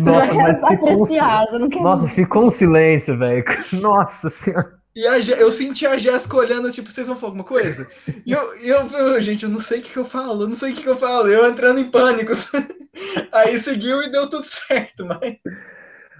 [0.00, 1.82] Nossa, mas ficou, um...
[1.82, 3.44] Nossa, ficou um silêncio, velho.
[3.72, 4.79] Nossa senhora.
[4.94, 7.86] E a, eu senti a Jéssica olhando, tipo, vocês vão falar alguma coisa?
[8.26, 10.54] E eu, eu, eu, gente, eu não sei o que, que eu falo, eu não
[10.54, 11.28] sei o que, que eu falo.
[11.28, 12.32] Eu entrando em pânico.
[13.32, 15.36] Aí seguiu e deu tudo certo, mas.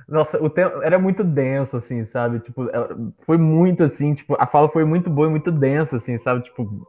[0.08, 2.40] Nossa, o tempo era muito denso, assim, sabe?
[2.40, 2.88] Tipo, é,
[3.24, 6.44] foi muito assim, tipo, a fala foi muito boa e muito densa, assim, sabe?
[6.44, 6.86] Tipo,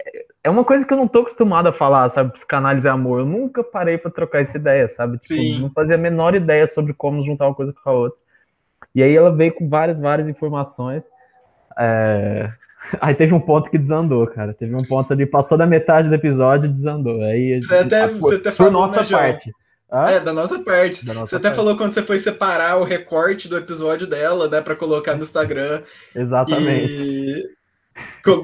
[0.00, 2.32] é, é uma coisa que eu não tô acostumado a falar, sabe?
[2.32, 3.20] Psicanálise é amor.
[3.20, 5.18] Eu nunca parei para trocar essa ideia, sabe?
[5.18, 5.60] Tipo, Sim.
[5.60, 8.18] não fazia a menor ideia sobre como juntar uma coisa com a outra.
[8.94, 11.04] E aí ela veio com várias, várias informações.
[11.78, 12.50] É...
[13.00, 14.54] Aí teve um ponto que desandou, cara.
[14.54, 17.22] Teve um ponto ali, passou da metade do episódio e desandou.
[17.22, 19.52] Aí, você até, você até falou, nossa né, parte.
[19.90, 20.10] Ah?
[20.10, 21.04] É, da nossa parte.
[21.04, 21.46] Da nossa você parte.
[21.46, 25.22] até falou quando você foi separar o recorte do episódio dela, né, para colocar no
[25.22, 25.82] Instagram.
[26.14, 27.02] Exatamente.
[27.02, 27.58] E...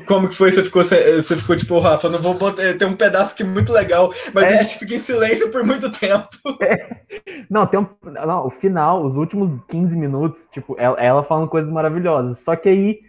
[0.07, 0.51] Como que foi?
[0.51, 2.75] Você ficou, você ficou tipo, Rafa, não vou botar.
[2.75, 4.59] Tem um pedaço aqui muito legal, mas é.
[4.59, 6.29] a gente fica em silêncio por muito tempo.
[6.61, 7.05] É.
[7.49, 7.87] Não, tem um.
[8.03, 12.39] Não, o final, os últimos 15 minutos, tipo, ela, ela falando coisas maravilhosas.
[12.39, 13.01] Só que aí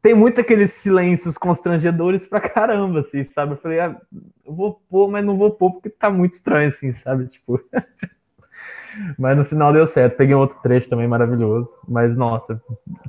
[0.00, 3.52] tem muito aqueles silêncios constrangedores pra caramba, assim, sabe?
[3.52, 3.96] Eu falei, ah,
[4.44, 7.26] eu vou pôr, mas não vou pôr porque tá muito estranho, assim, sabe?
[7.26, 7.60] Tipo.
[9.18, 10.16] mas no final deu certo.
[10.16, 11.70] Peguei um outro trecho também maravilhoso.
[11.86, 12.60] Mas, nossa,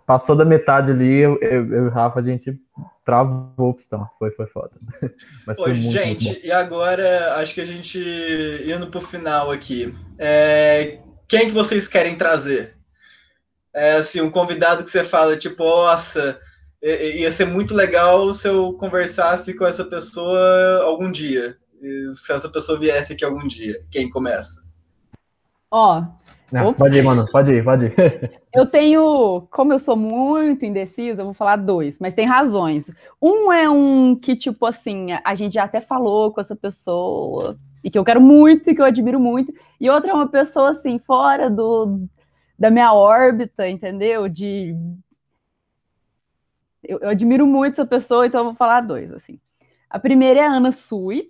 [0.05, 2.59] passou da metade ali, eu, eu, eu e o Rafa, a gente
[3.05, 4.07] travou o pistão.
[4.19, 4.71] Foi, foi foda.
[5.47, 7.99] Mas Pô, foi muito, gente, muito e agora acho que a gente
[8.65, 9.93] indo pro final aqui.
[10.19, 12.75] É, quem que vocês querem trazer?
[13.73, 16.39] É assim, um convidado que você fala, tipo, nossa,
[16.84, 21.57] ia ser muito legal se eu conversasse com essa pessoa algum dia.
[22.15, 23.84] Se essa pessoa viesse aqui algum dia.
[23.89, 24.61] Quem começa?
[25.71, 26.03] Ó.
[26.61, 27.95] Oh, pode ir, mano, pode ir, pode ir.
[28.53, 32.91] eu tenho, como eu sou muito indecisa, eu vou falar dois, mas tem razões.
[33.19, 37.89] Um é um que, tipo assim, a gente já até falou com essa pessoa, e
[37.89, 40.99] que eu quero muito e que eu admiro muito, e outra é uma pessoa, assim,
[40.99, 42.05] fora do,
[42.57, 44.29] da minha órbita, entendeu?
[44.29, 44.75] De.
[46.84, 49.39] Eu, eu admiro muito essa pessoa, então eu vou falar dois, assim.
[49.89, 51.29] A primeira é a Ana Sui,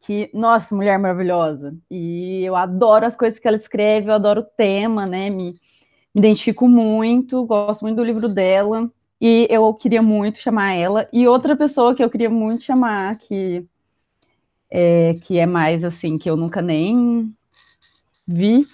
[0.00, 1.74] que, nossa, mulher maravilhosa.
[1.90, 5.30] E eu adoro as coisas que ela escreve, eu adoro o tema, né?
[5.30, 5.52] Me,
[6.14, 8.90] me identifico muito, gosto muito do livro dela.
[9.20, 11.08] E eu queria muito chamar ela.
[11.12, 13.66] E outra pessoa que eu queria muito chamar, que
[14.70, 17.32] é, que é mais assim, que eu nunca nem
[18.26, 18.66] vi,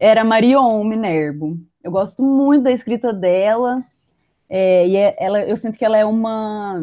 [0.00, 1.58] era Marion Minerbo.
[1.82, 3.84] Eu gosto muito da escrita dela.
[4.48, 6.82] É, e é, ela, eu sinto que ela é uma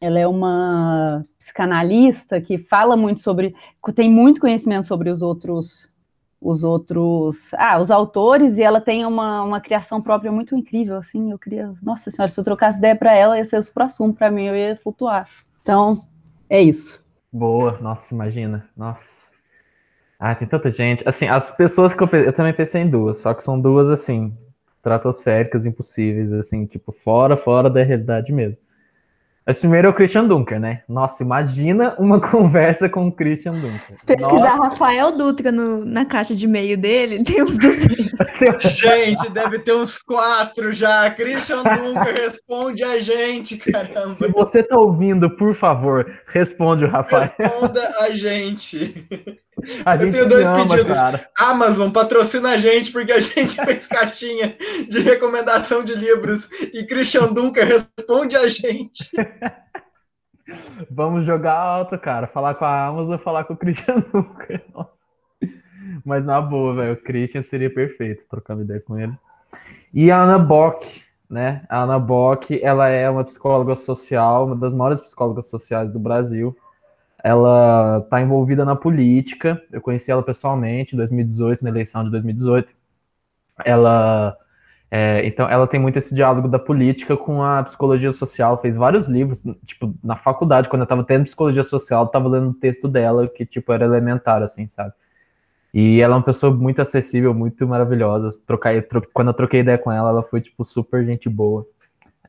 [0.00, 3.54] ela é uma psicanalista que fala muito sobre,
[3.94, 5.90] tem muito conhecimento sobre os outros,
[6.40, 11.30] os outros, ah, os autores, e ela tem uma, uma criação própria muito incrível, assim,
[11.30, 14.30] eu queria, nossa senhora, se eu trocasse ideia para ela, ia ser o supra-sumo para
[14.30, 15.26] mim, eu ia flutuar.
[15.62, 16.04] Então,
[16.48, 17.04] é isso.
[17.32, 19.26] Boa, nossa, imagina, nossa.
[20.18, 21.06] Ah, tem tanta gente.
[21.06, 24.36] Assim, as pessoas que eu, eu também pensei em duas, só que são duas, assim,
[24.86, 28.56] estratosféricas, impossíveis, assim, tipo, fora, fora da realidade mesmo.
[29.48, 30.82] Esse primeiro é o Christian Dunker, né?
[30.88, 33.94] Nossa, imagina uma conversa com o Christian Dunker.
[33.94, 34.70] Se pesquisar Nossa.
[34.70, 38.58] Rafael Dutra no, na caixa de e-mail dele, tem uns 200.
[38.76, 41.08] gente, deve ter uns quatro já.
[41.10, 44.14] Christian Dunker responde a gente, caramba.
[44.14, 47.30] Se você tá ouvindo, por favor, responde o Rafael.
[47.38, 49.06] Responda a gente.
[49.84, 50.96] A eu tenho dois ama, pedidos.
[50.96, 51.28] Cara.
[51.38, 54.54] Amazon patrocina a gente porque a gente fez caixinha
[54.88, 59.10] de recomendação de livros e Christian Dunker responde a gente.
[60.90, 62.26] Vamos jogar alto, cara.
[62.26, 64.62] Falar com a Amazon, falar com o Christian Dunker.
[64.74, 64.90] Nossa.
[66.04, 69.12] Mas na boa, velho, o Christian seria perfeito trocando ideia com ele.
[69.92, 71.64] E a Ana Bock, né?
[71.68, 76.56] A Ana Bock, ela é uma psicóloga social, uma das maiores psicólogas sociais do Brasil
[77.26, 79.60] ela está envolvida na política.
[79.72, 82.68] Eu conheci ela pessoalmente em 2018, na eleição de 2018.
[83.64, 84.36] Ela,
[84.88, 88.56] é, então, ela tem muito esse diálogo da política com a psicologia social.
[88.58, 92.50] Fez vários livros, tipo, na faculdade, quando eu estava tendo psicologia social, eu estava lendo
[92.50, 94.92] um texto dela que, tipo, era elementar, assim, sabe?
[95.74, 98.28] E ela é uma pessoa muito acessível, muito maravilhosa.
[98.46, 99.02] Trocar, tro...
[99.12, 101.66] Quando eu troquei ideia com ela, ela foi, tipo, super gente boa.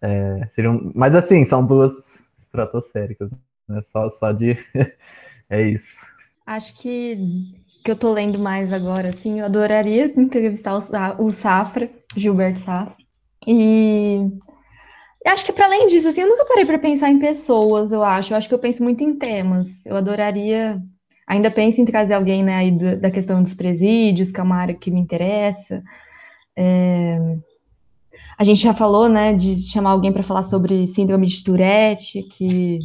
[0.01, 0.91] É, seriam...
[0.95, 3.37] Mas, assim, são duas estratosféricas, né?
[3.67, 3.81] Né?
[3.81, 4.57] Só, só de.
[5.49, 6.05] é isso.
[6.45, 7.17] Acho que
[7.87, 10.75] que eu tô lendo mais agora, assim, eu adoraria entrevistar
[11.17, 12.97] o, Safra, Gilberto Safra.
[13.47, 14.29] E
[15.25, 18.33] acho que para além disso, assim, eu nunca parei para pensar em pessoas, eu acho.
[18.33, 19.85] Eu acho que eu penso muito em temas.
[19.85, 20.81] Eu adoraria,
[21.25, 24.75] ainda penso em trazer alguém, né, aí da questão dos presídios, que é uma área
[24.75, 25.81] que me interessa.
[26.57, 27.37] É...
[28.37, 32.79] A gente já falou, né, de chamar alguém para falar sobre síndrome de Tourette, que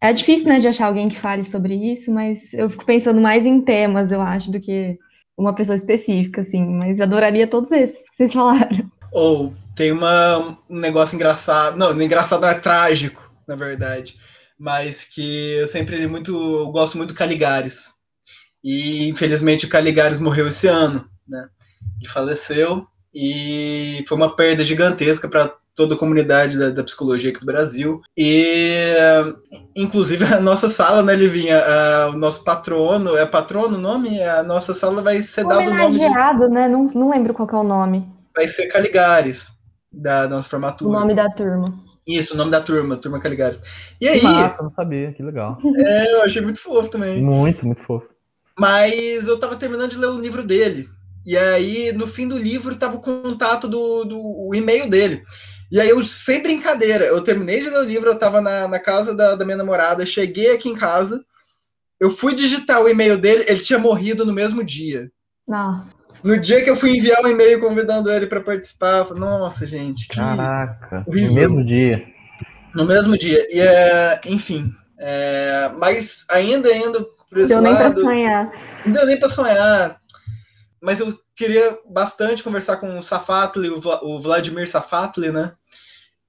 [0.00, 3.44] é difícil, né, de achar alguém que fale sobre isso, mas eu fico pensando mais
[3.44, 4.98] em temas, eu acho, do que
[5.36, 6.64] uma pessoa específica, assim.
[6.64, 8.90] Mas adoraria todos esses que vocês falaram.
[9.12, 11.76] Ou tem uma, um negócio engraçado.
[11.76, 14.16] Não, engraçado é trágico, na verdade.
[14.58, 16.70] Mas que eu sempre li muito.
[16.70, 17.92] Gosto muito do Caligares.
[18.62, 21.48] E infelizmente o Caligares morreu esse ano, né?
[21.98, 27.40] Ele faleceu e foi uma perda gigantesca para toda a comunidade da, da, psicologia aqui
[27.40, 28.00] do Brasil.
[28.16, 28.94] E,
[29.74, 31.62] inclusive, a nossa sala, né, Livinha?
[32.12, 34.22] o nosso patrono, é patrono o nome?
[34.22, 36.48] A nossa sala vai ser dado o nome de...
[36.48, 36.68] né?
[36.68, 38.08] Não, não lembro qual é o nome.
[38.34, 39.50] Vai ser Caligares,
[39.92, 40.90] da nossa formatura.
[40.90, 41.64] O nome da turma.
[42.06, 43.62] Isso, o nome da turma, Turma Caligares.
[44.00, 44.22] E aí...
[44.22, 45.58] Massa, não sabia, que legal.
[45.76, 47.22] É, eu achei muito fofo também.
[47.22, 48.06] Muito, muito fofo.
[48.58, 50.88] Mas eu tava terminando de ler o livro dele.
[51.24, 55.22] E aí, no fim do livro, tava o contato do, do o e-mail dele.
[55.70, 58.78] E aí eu, sem brincadeira, eu terminei de ler o livro, eu tava na, na
[58.78, 61.24] casa da, da minha namorada, cheguei aqui em casa,
[62.00, 65.10] eu fui digitar o e-mail dele, ele tinha morrido no mesmo dia.
[65.46, 66.00] Nossa.
[66.24, 69.66] No dia que eu fui enviar um e-mail convidando ele para participar, eu falei, nossa,
[69.66, 70.06] gente.
[70.08, 70.16] Que...
[70.16, 71.28] Caraca, horrível.
[71.28, 72.06] no mesmo dia.
[72.74, 73.46] No mesmo dia.
[73.50, 74.72] E, é, enfim.
[74.98, 78.00] é, mas ainda indo por esse Deu nem pra lado.
[78.00, 78.52] sonhar.
[78.84, 80.00] Não deu nem pra sonhar.
[80.80, 85.52] Mas eu queria bastante conversar com o Safatli, o, Vla- o Vladimir Safatli, né?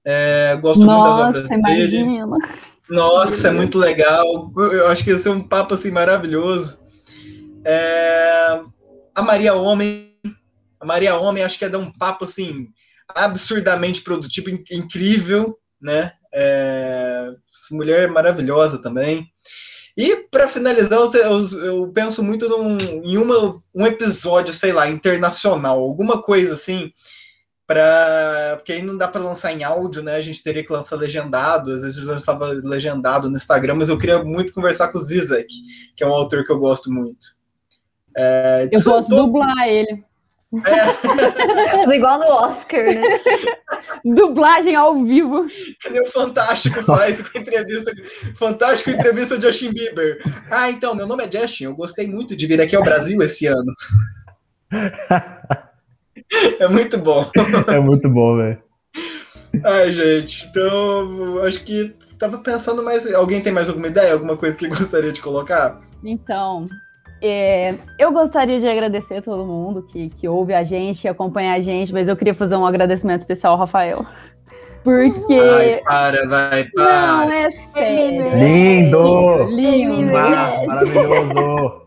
[0.06, 1.98] É, gosto muito das obras Nossa, dele.
[1.98, 2.38] imagina.
[2.90, 4.52] Nossa, é muito legal.
[4.56, 6.80] Eu acho que ia ser um papo assim maravilhoso.
[7.66, 8.62] É,
[9.16, 10.10] A Maria Homem.
[10.80, 12.70] A Maria Homem acho que ia dar um papo assim
[13.14, 16.14] absurdamente produtivo, in- incrível, né?
[16.34, 17.30] É,
[17.72, 19.31] mulher maravilhosa também.
[19.98, 25.80] E para finalizar, eu, eu- penso muito num, em uma, um episódio, sei lá, internacional,
[25.80, 26.92] alguma coisa assim,
[27.68, 30.16] para porque aí não dá para lançar em áudio, né?
[30.16, 33.98] A gente teria que lançar legendado, às vezes eu estava legendado no Instagram, mas eu
[33.98, 35.48] queria muito conversar com o Zizek,
[35.96, 37.36] que é um autor que eu gosto muito.
[38.16, 40.04] É, Eu posso dublar ele.
[40.52, 43.02] Mas igual no Oscar, né?
[44.04, 45.46] Dublagem ao vivo.
[45.82, 47.92] Que nem o Fantástico faz com entrevista.
[48.36, 50.22] Fantástico entrevista de Justin Bieber.
[50.52, 53.48] Ah, então, meu nome é Justin, eu gostei muito de vir aqui ao Brasil esse
[53.48, 53.74] ano.
[56.60, 57.30] É muito bom.
[57.68, 58.62] É muito bom, velho.
[59.66, 63.12] Ai, gente, então acho que tava pensando mais.
[63.14, 64.14] Alguém tem mais alguma ideia?
[64.14, 65.82] Alguma coisa que gostaria de colocar?
[66.04, 66.68] Então,
[67.22, 71.54] é, eu gostaria de agradecer a todo mundo que, que ouve a gente, que acompanha
[71.54, 74.06] a gente, mas eu queria fazer um agradecimento especial ao Rafael.
[74.84, 75.34] Porque.
[75.34, 77.36] Ai, para, vai, não, para.
[77.36, 78.38] é sério.
[78.38, 79.44] Lindo!
[79.44, 80.18] Lindo!
[80.18, 81.82] Ah, maravilhoso!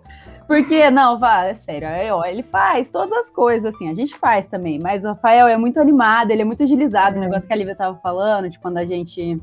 [0.46, 4.14] Porque, não, vá, é sério, é, ó, ele faz todas as coisas, assim, a gente
[4.14, 7.54] faz também, mas o Rafael é muito animado, ele é muito agilizado, o negócio que
[7.54, 9.40] a Lívia tava falando, de quando a gente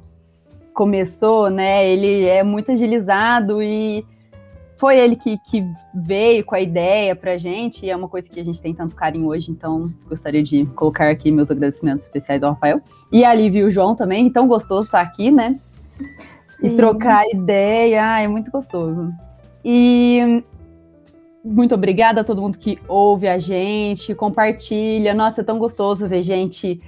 [0.75, 4.05] começou, né, ele é muito agilizado e
[4.81, 5.63] foi ele que, que
[5.93, 8.95] veio com a ideia pra gente, e é uma coisa que a gente tem tanto
[8.95, 12.81] carinho hoje, então gostaria de colocar aqui meus agradecimentos especiais ao Rafael.
[13.11, 15.59] E a Lívia e o João também, tão gostoso estar aqui, né,
[16.63, 16.75] e Sim.
[16.75, 19.13] trocar ideia, ah, é muito gostoso.
[19.63, 20.43] E
[21.45, 25.13] muito obrigada a todo mundo que ouve a gente, compartilha.
[25.13, 26.81] Nossa, é tão gostoso ver gente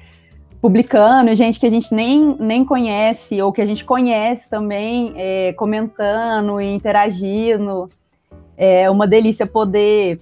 [0.63, 5.51] publicando, gente que a gente nem, nem conhece, ou que a gente conhece também, é,
[5.57, 7.89] comentando e interagindo.
[8.55, 10.19] É uma delícia poder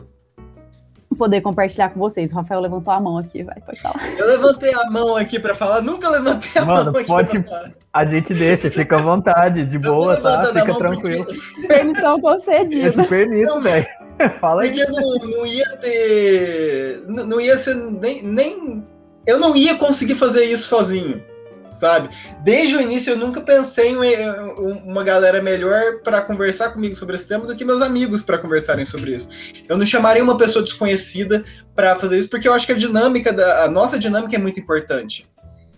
[1.16, 2.32] poder compartilhar com vocês.
[2.34, 4.02] O Rafael levantou a mão aqui, vai, pode falar.
[4.18, 7.44] Eu levantei a mão aqui pra falar, nunca levantei a Mano, mão aqui pode- pra
[7.44, 7.72] falar.
[7.94, 10.44] A gente deixa, fica à vontade, de Eu boa, tá?
[10.46, 11.24] Fica tranquilo.
[11.26, 13.04] porque- Permissão Eu concedida.
[13.04, 13.86] te permito, velho.
[14.42, 14.72] Fala aí.
[14.72, 17.04] Porque não, não ia ter.
[17.08, 18.84] Não não ia ser nem, nem.
[19.26, 21.24] Eu não ia conseguir fazer isso sozinho,
[21.72, 22.10] sabe?
[22.44, 27.16] Desde o início eu nunca pensei em um- uma galera melhor para conversar comigo sobre
[27.16, 29.30] esse tema do que meus amigos para conversarem sobre isso.
[29.70, 31.44] Eu não chamaria uma pessoa desconhecida
[31.76, 34.60] para fazer isso, porque eu acho que a dinâmica, da, a nossa dinâmica é muito
[34.60, 35.26] importante.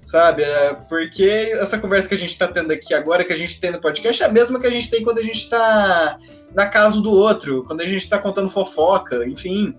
[0.06, 0.44] Sabe?
[0.44, 1.24] É, porque
[1.54, 4.22] essa conversa que a gente está tendo aqui agora, que a gente tem no podcast,
[4.22, 6.18] é a mesma que a gente tem quando a gente está
[6.54, 9.74] na casa do outro, quando a gente tá contando fofoca, enfim.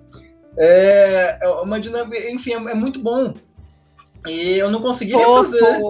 [0.57, 3.35] É, é uma dinâmica, enfim, é, é muito bom.
[4.27, 5.81] E eu não conseguiria fazer.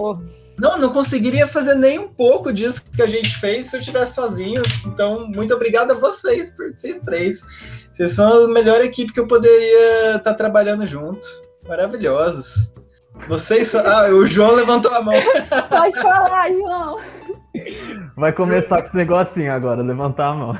[0.57, 4.13] Não, não conseguiria fazer nem um pouco disso que a gente fez se eu estivesse
[4.13, 4.61] sozinho.
[4.85, 7.41] Então, muito obrigado a vocês, por vocês três.
[7.91, 11.27] Vocês são a melhor equipe que eu poderia estar trabalhando junto.
[11.67, 12.73] Maravilhosos.
[13.27, 13.81] Vocês são...
[13.85, 15.13] Ah, o João levantou a mão.
[15.69, 16.95] Pode falar, João.
[18.15, 20.55] Vai começar com esse negocinho agora, levantar a mão.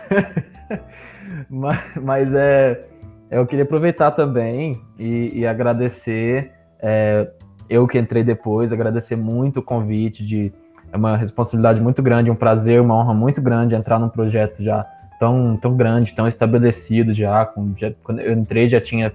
[1.50, 2.86] mas, mas é,
[3.32, 7.30] eu queria aproveitar também e, e agradecer, é,
[7.70, 10.54] eu que entrei depois, agradecer muito o convite, de,
[10.92, 14.86] é uma responsabilidade muito grande, um prazer, uma honra muito grande entrar num projeto já
[15.20, 17.92] tão, tão grande, tão estabelecido já, com, já.
[18.04, 19.14] Quando eu entrei já tinha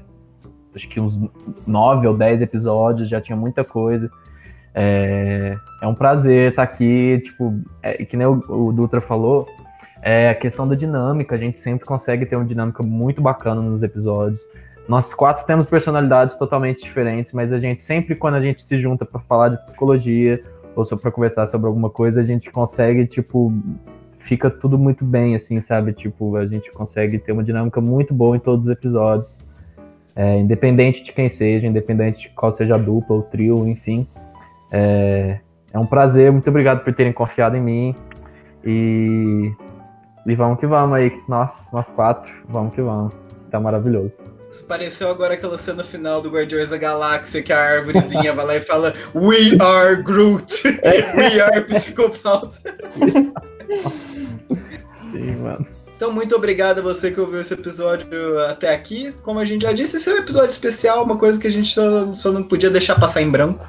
[0.75, 1.21] acho que uns
[1.67, 4.11] nove ou dez episódios, já tinha muita coisa.
[4.75, 9.49] É, é um prazer estar aqui, tipo, é, que nem o, o Dutra falou,
[10.01, 13.83] é a questão da dinâmica, a gente sempre consegue ter uma dinâmica muito bacana nos
[13.83, 14.41] episódios.
[14.89, 19.05] Nós quatro temos personalidades totalmente diferentes, mas a gente sempre, quando a gente se junta
[19.05, 20.43] para falar de psicologia
[20.75, 23.53] ou para conversar sobre alguma coisa, a gente consegue, tipo,
[24.19, 25.93] fica tudo muito bem, assim, sabe?
[25.93, 29.39] Tipo, a gente consegue ter uma dinâmica muito boa em todos os episódios.
[30.15, 34.07] É, independente de quem seja, independente de qual seja a dupla, o trio, enfim.
[34.73, 35.41] É,
[35.73, 37.95] é um prazer, muito obrigado por terem confiado em mim.
[38.65, 39.53] E,
[40.27, 43.15] e vamos que vamos aí, nós, nós quatro, vamos que vamos.
[43.51, 44.40] Tá maravilhoso.
[44.51, 48.57] Isso pareceu agora aquela cena final do Guardiões da Galáxia, que a árvorezinha vai lá
[48.57, 50.63] e fala We are Groot!
[51.15, 52.59] We are psicopauta!
[55.13, 55.67] Sim, mano.
[55.97, 59.13] Então, muito obrigado a você que ouviu esse episódio até aqui.
[59.23, 61.69] Como a gente já disse, esse é um episódio especial, uma coisa que a gente
[61.69, 63.67] só, só não podia deixar passar em branco.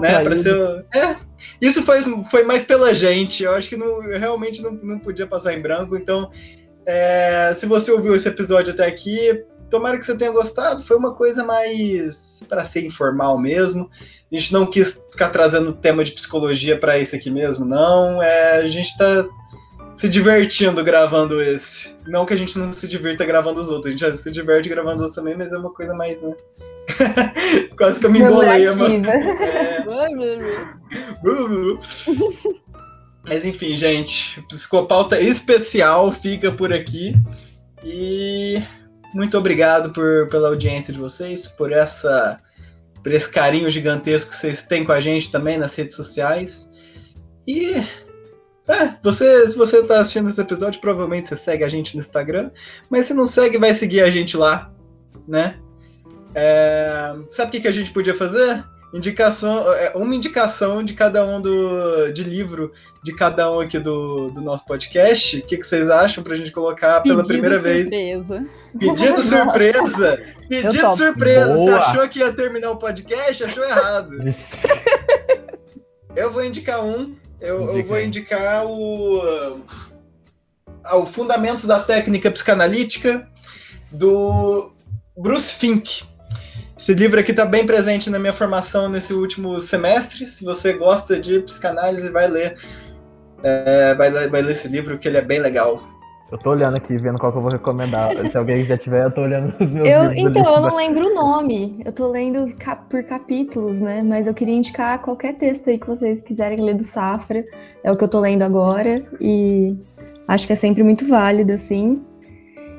[0.00, 0.20] Né?
[0.24, 0.84] Pra ser...
[0.92, 1.16] é,
[1.60, 3.44] isso foi, foi mais pela gente.
[3.44, 5.96] Eu acho que não, realmente não, não podia passar em branco.
[5.96, 6.30] Então,
[6.84, 10.84] é, se você ouviu esse episódio até aqui, tomara que você tenha gostado.
[10.84, 13.90] Foi uma coisa mais para ser informal mesmo.
[14.30, 18.22] A gente não quis ficar trazendo tema de psicologia para esse aqui mesmo, não.
[18.22, 19.26] É, a gente está
[19.96, 21.96] se divertindo gravando esse.
[22.06, 24.68] Não que a gente não se divirta gravando os outros, a gente já se diverte
[24.68, 26.34] gravando os outros também, mas é uma coisa mais, né?
[27.76, 29.08] Quase que eu me embolei, mano.
[29.08, 29.84] É...
[33.24, 37.14] mas enfim, gente, psicopauta especial fica por aqui.
[37.84, 38.62] E
[39.14, 42.38] muito obrigado por, pela audiência de vocês, por essa
[43.02, 46.70] por esse carinho gigantesco que vocês têm com a gente também nas redes sociais.
[47.46, 47.74] E
[48.68, 52.50] é, você, se você está assistindo esse episódio, provavelmente você segue a gente no Instagram,
[52.88, 54.70] mas se não segue, vai seguir a gente lá,
[55.26, 55.56] né?
[56.34, 58.64] É, sabe o que, que a gente podia fazer?
[58.92, 62.72] Indicação, é, uma indicação de cada um do de livro
[63.02, 65.38] de cada um aqui do, do nosso podcast.
[65.38, 67.90] O que, que vocês acham pra gente colocar pela Pedido primeira surpresa.
[67.90, 68.50] vez?
[68.78, 70.22] Pedido surpresa!
[70.48, 71.54] Pedido surpresa!
[71.54, 73.44] Você achou que ia terminar o podcast?
[73.44, 74.16] Achou errado.
[76.14, 77.16] eu vou indicar um.
[77.40, 79.60] Eu, eu vou indicar o.
[80.94, 83.28] O Fundamentos da Técnica Psicanalítica
[83.90, 84.72] do
[85.16, 86.04] Bruce Fink.
[86.76, 90.26] Esse livro aqui está bem presente na minha formação nesse último semestre.
[90.26, 92.56] Se você gosta de psicanálise, vai ler,
[93.42, 95.92] é, vai, ler vai ler esse livro, que ele é bem legal.
[96.32, 98.10] Eu tô olhando aqui, vendo qual que eu vou recomendar.
[98.30, 100.38] Se alguém já tiver, eu tô olhando os meus eu, livros.
[100.38, 101.82] Então, eu não lembro o nome.
[101.84, 104.02] Eu tô lendo cap por capítulos, né?
[104.02, 107.44] Mas eu queria indicar qualquer texto aí que vocês quiserem ler do Safra.
[107.84, 109.04] É o que eu tô lendo agora.
[109.20, 109.76] E
[110.26, 112.02] acho que é sempre muito válido, assim.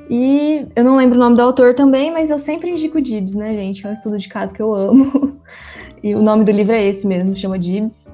[0.08, 3.54] E eu não lembro o nome do autor também, mas eu sempre indico Dibs, né,
[3.54, 3.86] gente?
[3.86, 5.38] É um estudo de caso que eu amo.
[6.02, 8.06] e o nome do livro é esse mesmo, chama Dibs.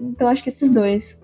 [0.00, 1.18] Então acho que esses dois.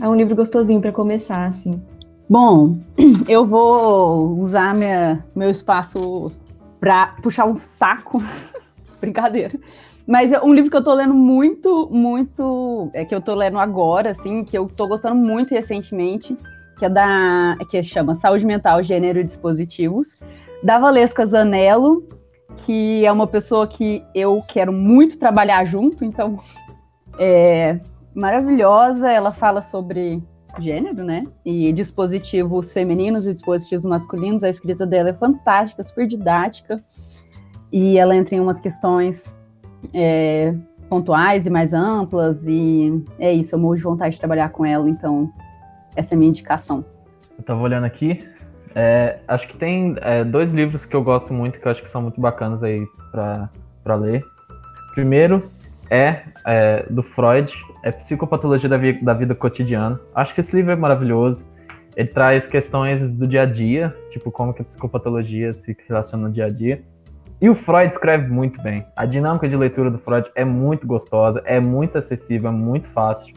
[0.00, 1.80] É um livro gostosinho para começar, assim.
[2.28, 2.78] Bom,
[3.28, 6.32] eu vou usar minha, meu espaço
[6.80, 8.20] para puxar um saco.
[9.00, 9.58] Brincadeira.
[10.06, 12.90] Mas é um livro que eu tô lendo muito, muito.
[12.92, 16.36] É que eu tô lendo agora, assim, que eu tô gostando muito recentemente
[16.80, 20.16] que é da que chama Saúde Mental, Gênero e Dispositivos,
[20.62, 22.08] da Valesca Zanello,
[22.64, 26.38] que é uma pessoa que eu quero muito trabalhar junto, então
[27.20, 27.76] é
[28.14, 29.10] maravilhosa.
[29.10, 30.22] Ela fala sobre
[30.58, 31.22] gênero, né?
[31.44, 34.42] E dispositivos femininos e dispositivos masculinos.
[34.42, 36.82] A escrita dela é fantástica, super didática.
[37.70, 39.38] E ela entra em umas questões
[39.92, 40.54] é,
[40.88, 42.46] pontuais e mais amplas.
[42.46, 45.30] E é isso, eu morro de vontade de trabalhar com ela, então
[45.96, 46.84] essa é a minha indicação.
[47.36, 48.26] Eu tava olhando aqui.
[48.74, 51.88] É, acho que tem é, dois livros que eu gosto muito, que eu acho que
[51.88, 54.24] são muito bacanas aí para ler.
[54.94, 55.50] Primeiro
[55.90, 60.00] é, é, do Freud, é Psicopatologia da, vi da Vida Cotidiana.
[60.14, 61.44] Acho que esse livro é maravilhoso.
[61.96, 66.32] Ele traz questões do dia a dia, tipo como que a psicopatologia se relaciona no
[66.32, 66.82] dia a dia.
[67.40, 68.86] E o Freud escreve muito bem.
[68.94, 73.34] A dinâmica de leitura do Freud é muito gostosa, é muito acessível, é muito fácil.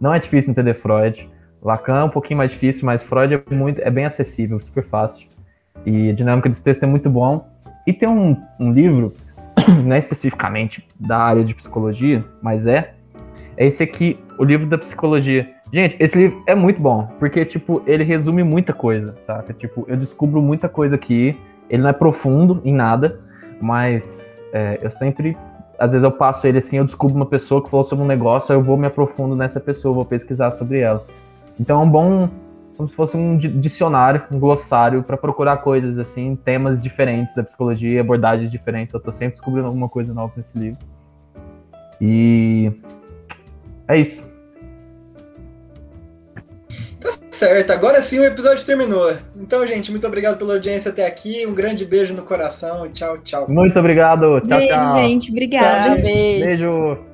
[0.00, 1.30] Não é difícil entender Freud.
[1.62, 5.28] Lacan é um pouquinho mais difícil, mas Freud é, muito, é bem acessível, super fácil.
[5.86, 7.46] E a dinâmica desse texto é muito bom.
[7.86, 9.14] E tem um, um livro,
[9.84, 12.94] não é especificamente da área de psicologia, mas é,
[13.56, 15.48] é esse aqui, o livro da psicologia.
[15.72, 19.52] Gente, esse livro é muito bom, porque, tipo, ele resume muita coisa, saca?
[19.52, 21.38] Tipo, eu descubro muita coisa aqui,
[21.70, 23.20] ele não é profundo em nada,
[23.60, 25.36] mas é, eu sempre,
[25.78, 28.52] às vezes eu passo ele assim, eu descubro uma pessoa que falou sobre um negócio,
[28.52, 31.02] aí eu vou me aprofundo nessa pessoa, vou pesquisar sobre ela.
[31.60, 32.28] Então é um bom,
[32.76, 38.00] como se fosse um dicionário, um glossário para procurar coisas assim, temas diferentes da psicologia,
[38.00, 38.92] abordagens diferentes.
[38.94, 40.78] Eu estou sempre descobrindo alguma coisa nova nesse livro.
[42.00, 42.72] E
[43.86, 44.32] é isso.
[47.00, 49.12] Tá certo, agora sim o episódio terminou.
[49.36, 51.44] Então, gente, muito obrigado pela audiência até aqui.
[51.46, 52.88] Um grande beijo no coração.
[52.92, 53.46] Tchau, tchau.
[53.48, 54.40] Muito obrigado.
[54.40, 55.02] Tchau, beijo, tchau.
[55.02, 55.30] gente.
[55.30, 55.94] Obrigada.
[55.94, 56.44] Tchau, beijo.
[56.44, 57.11] Beijo.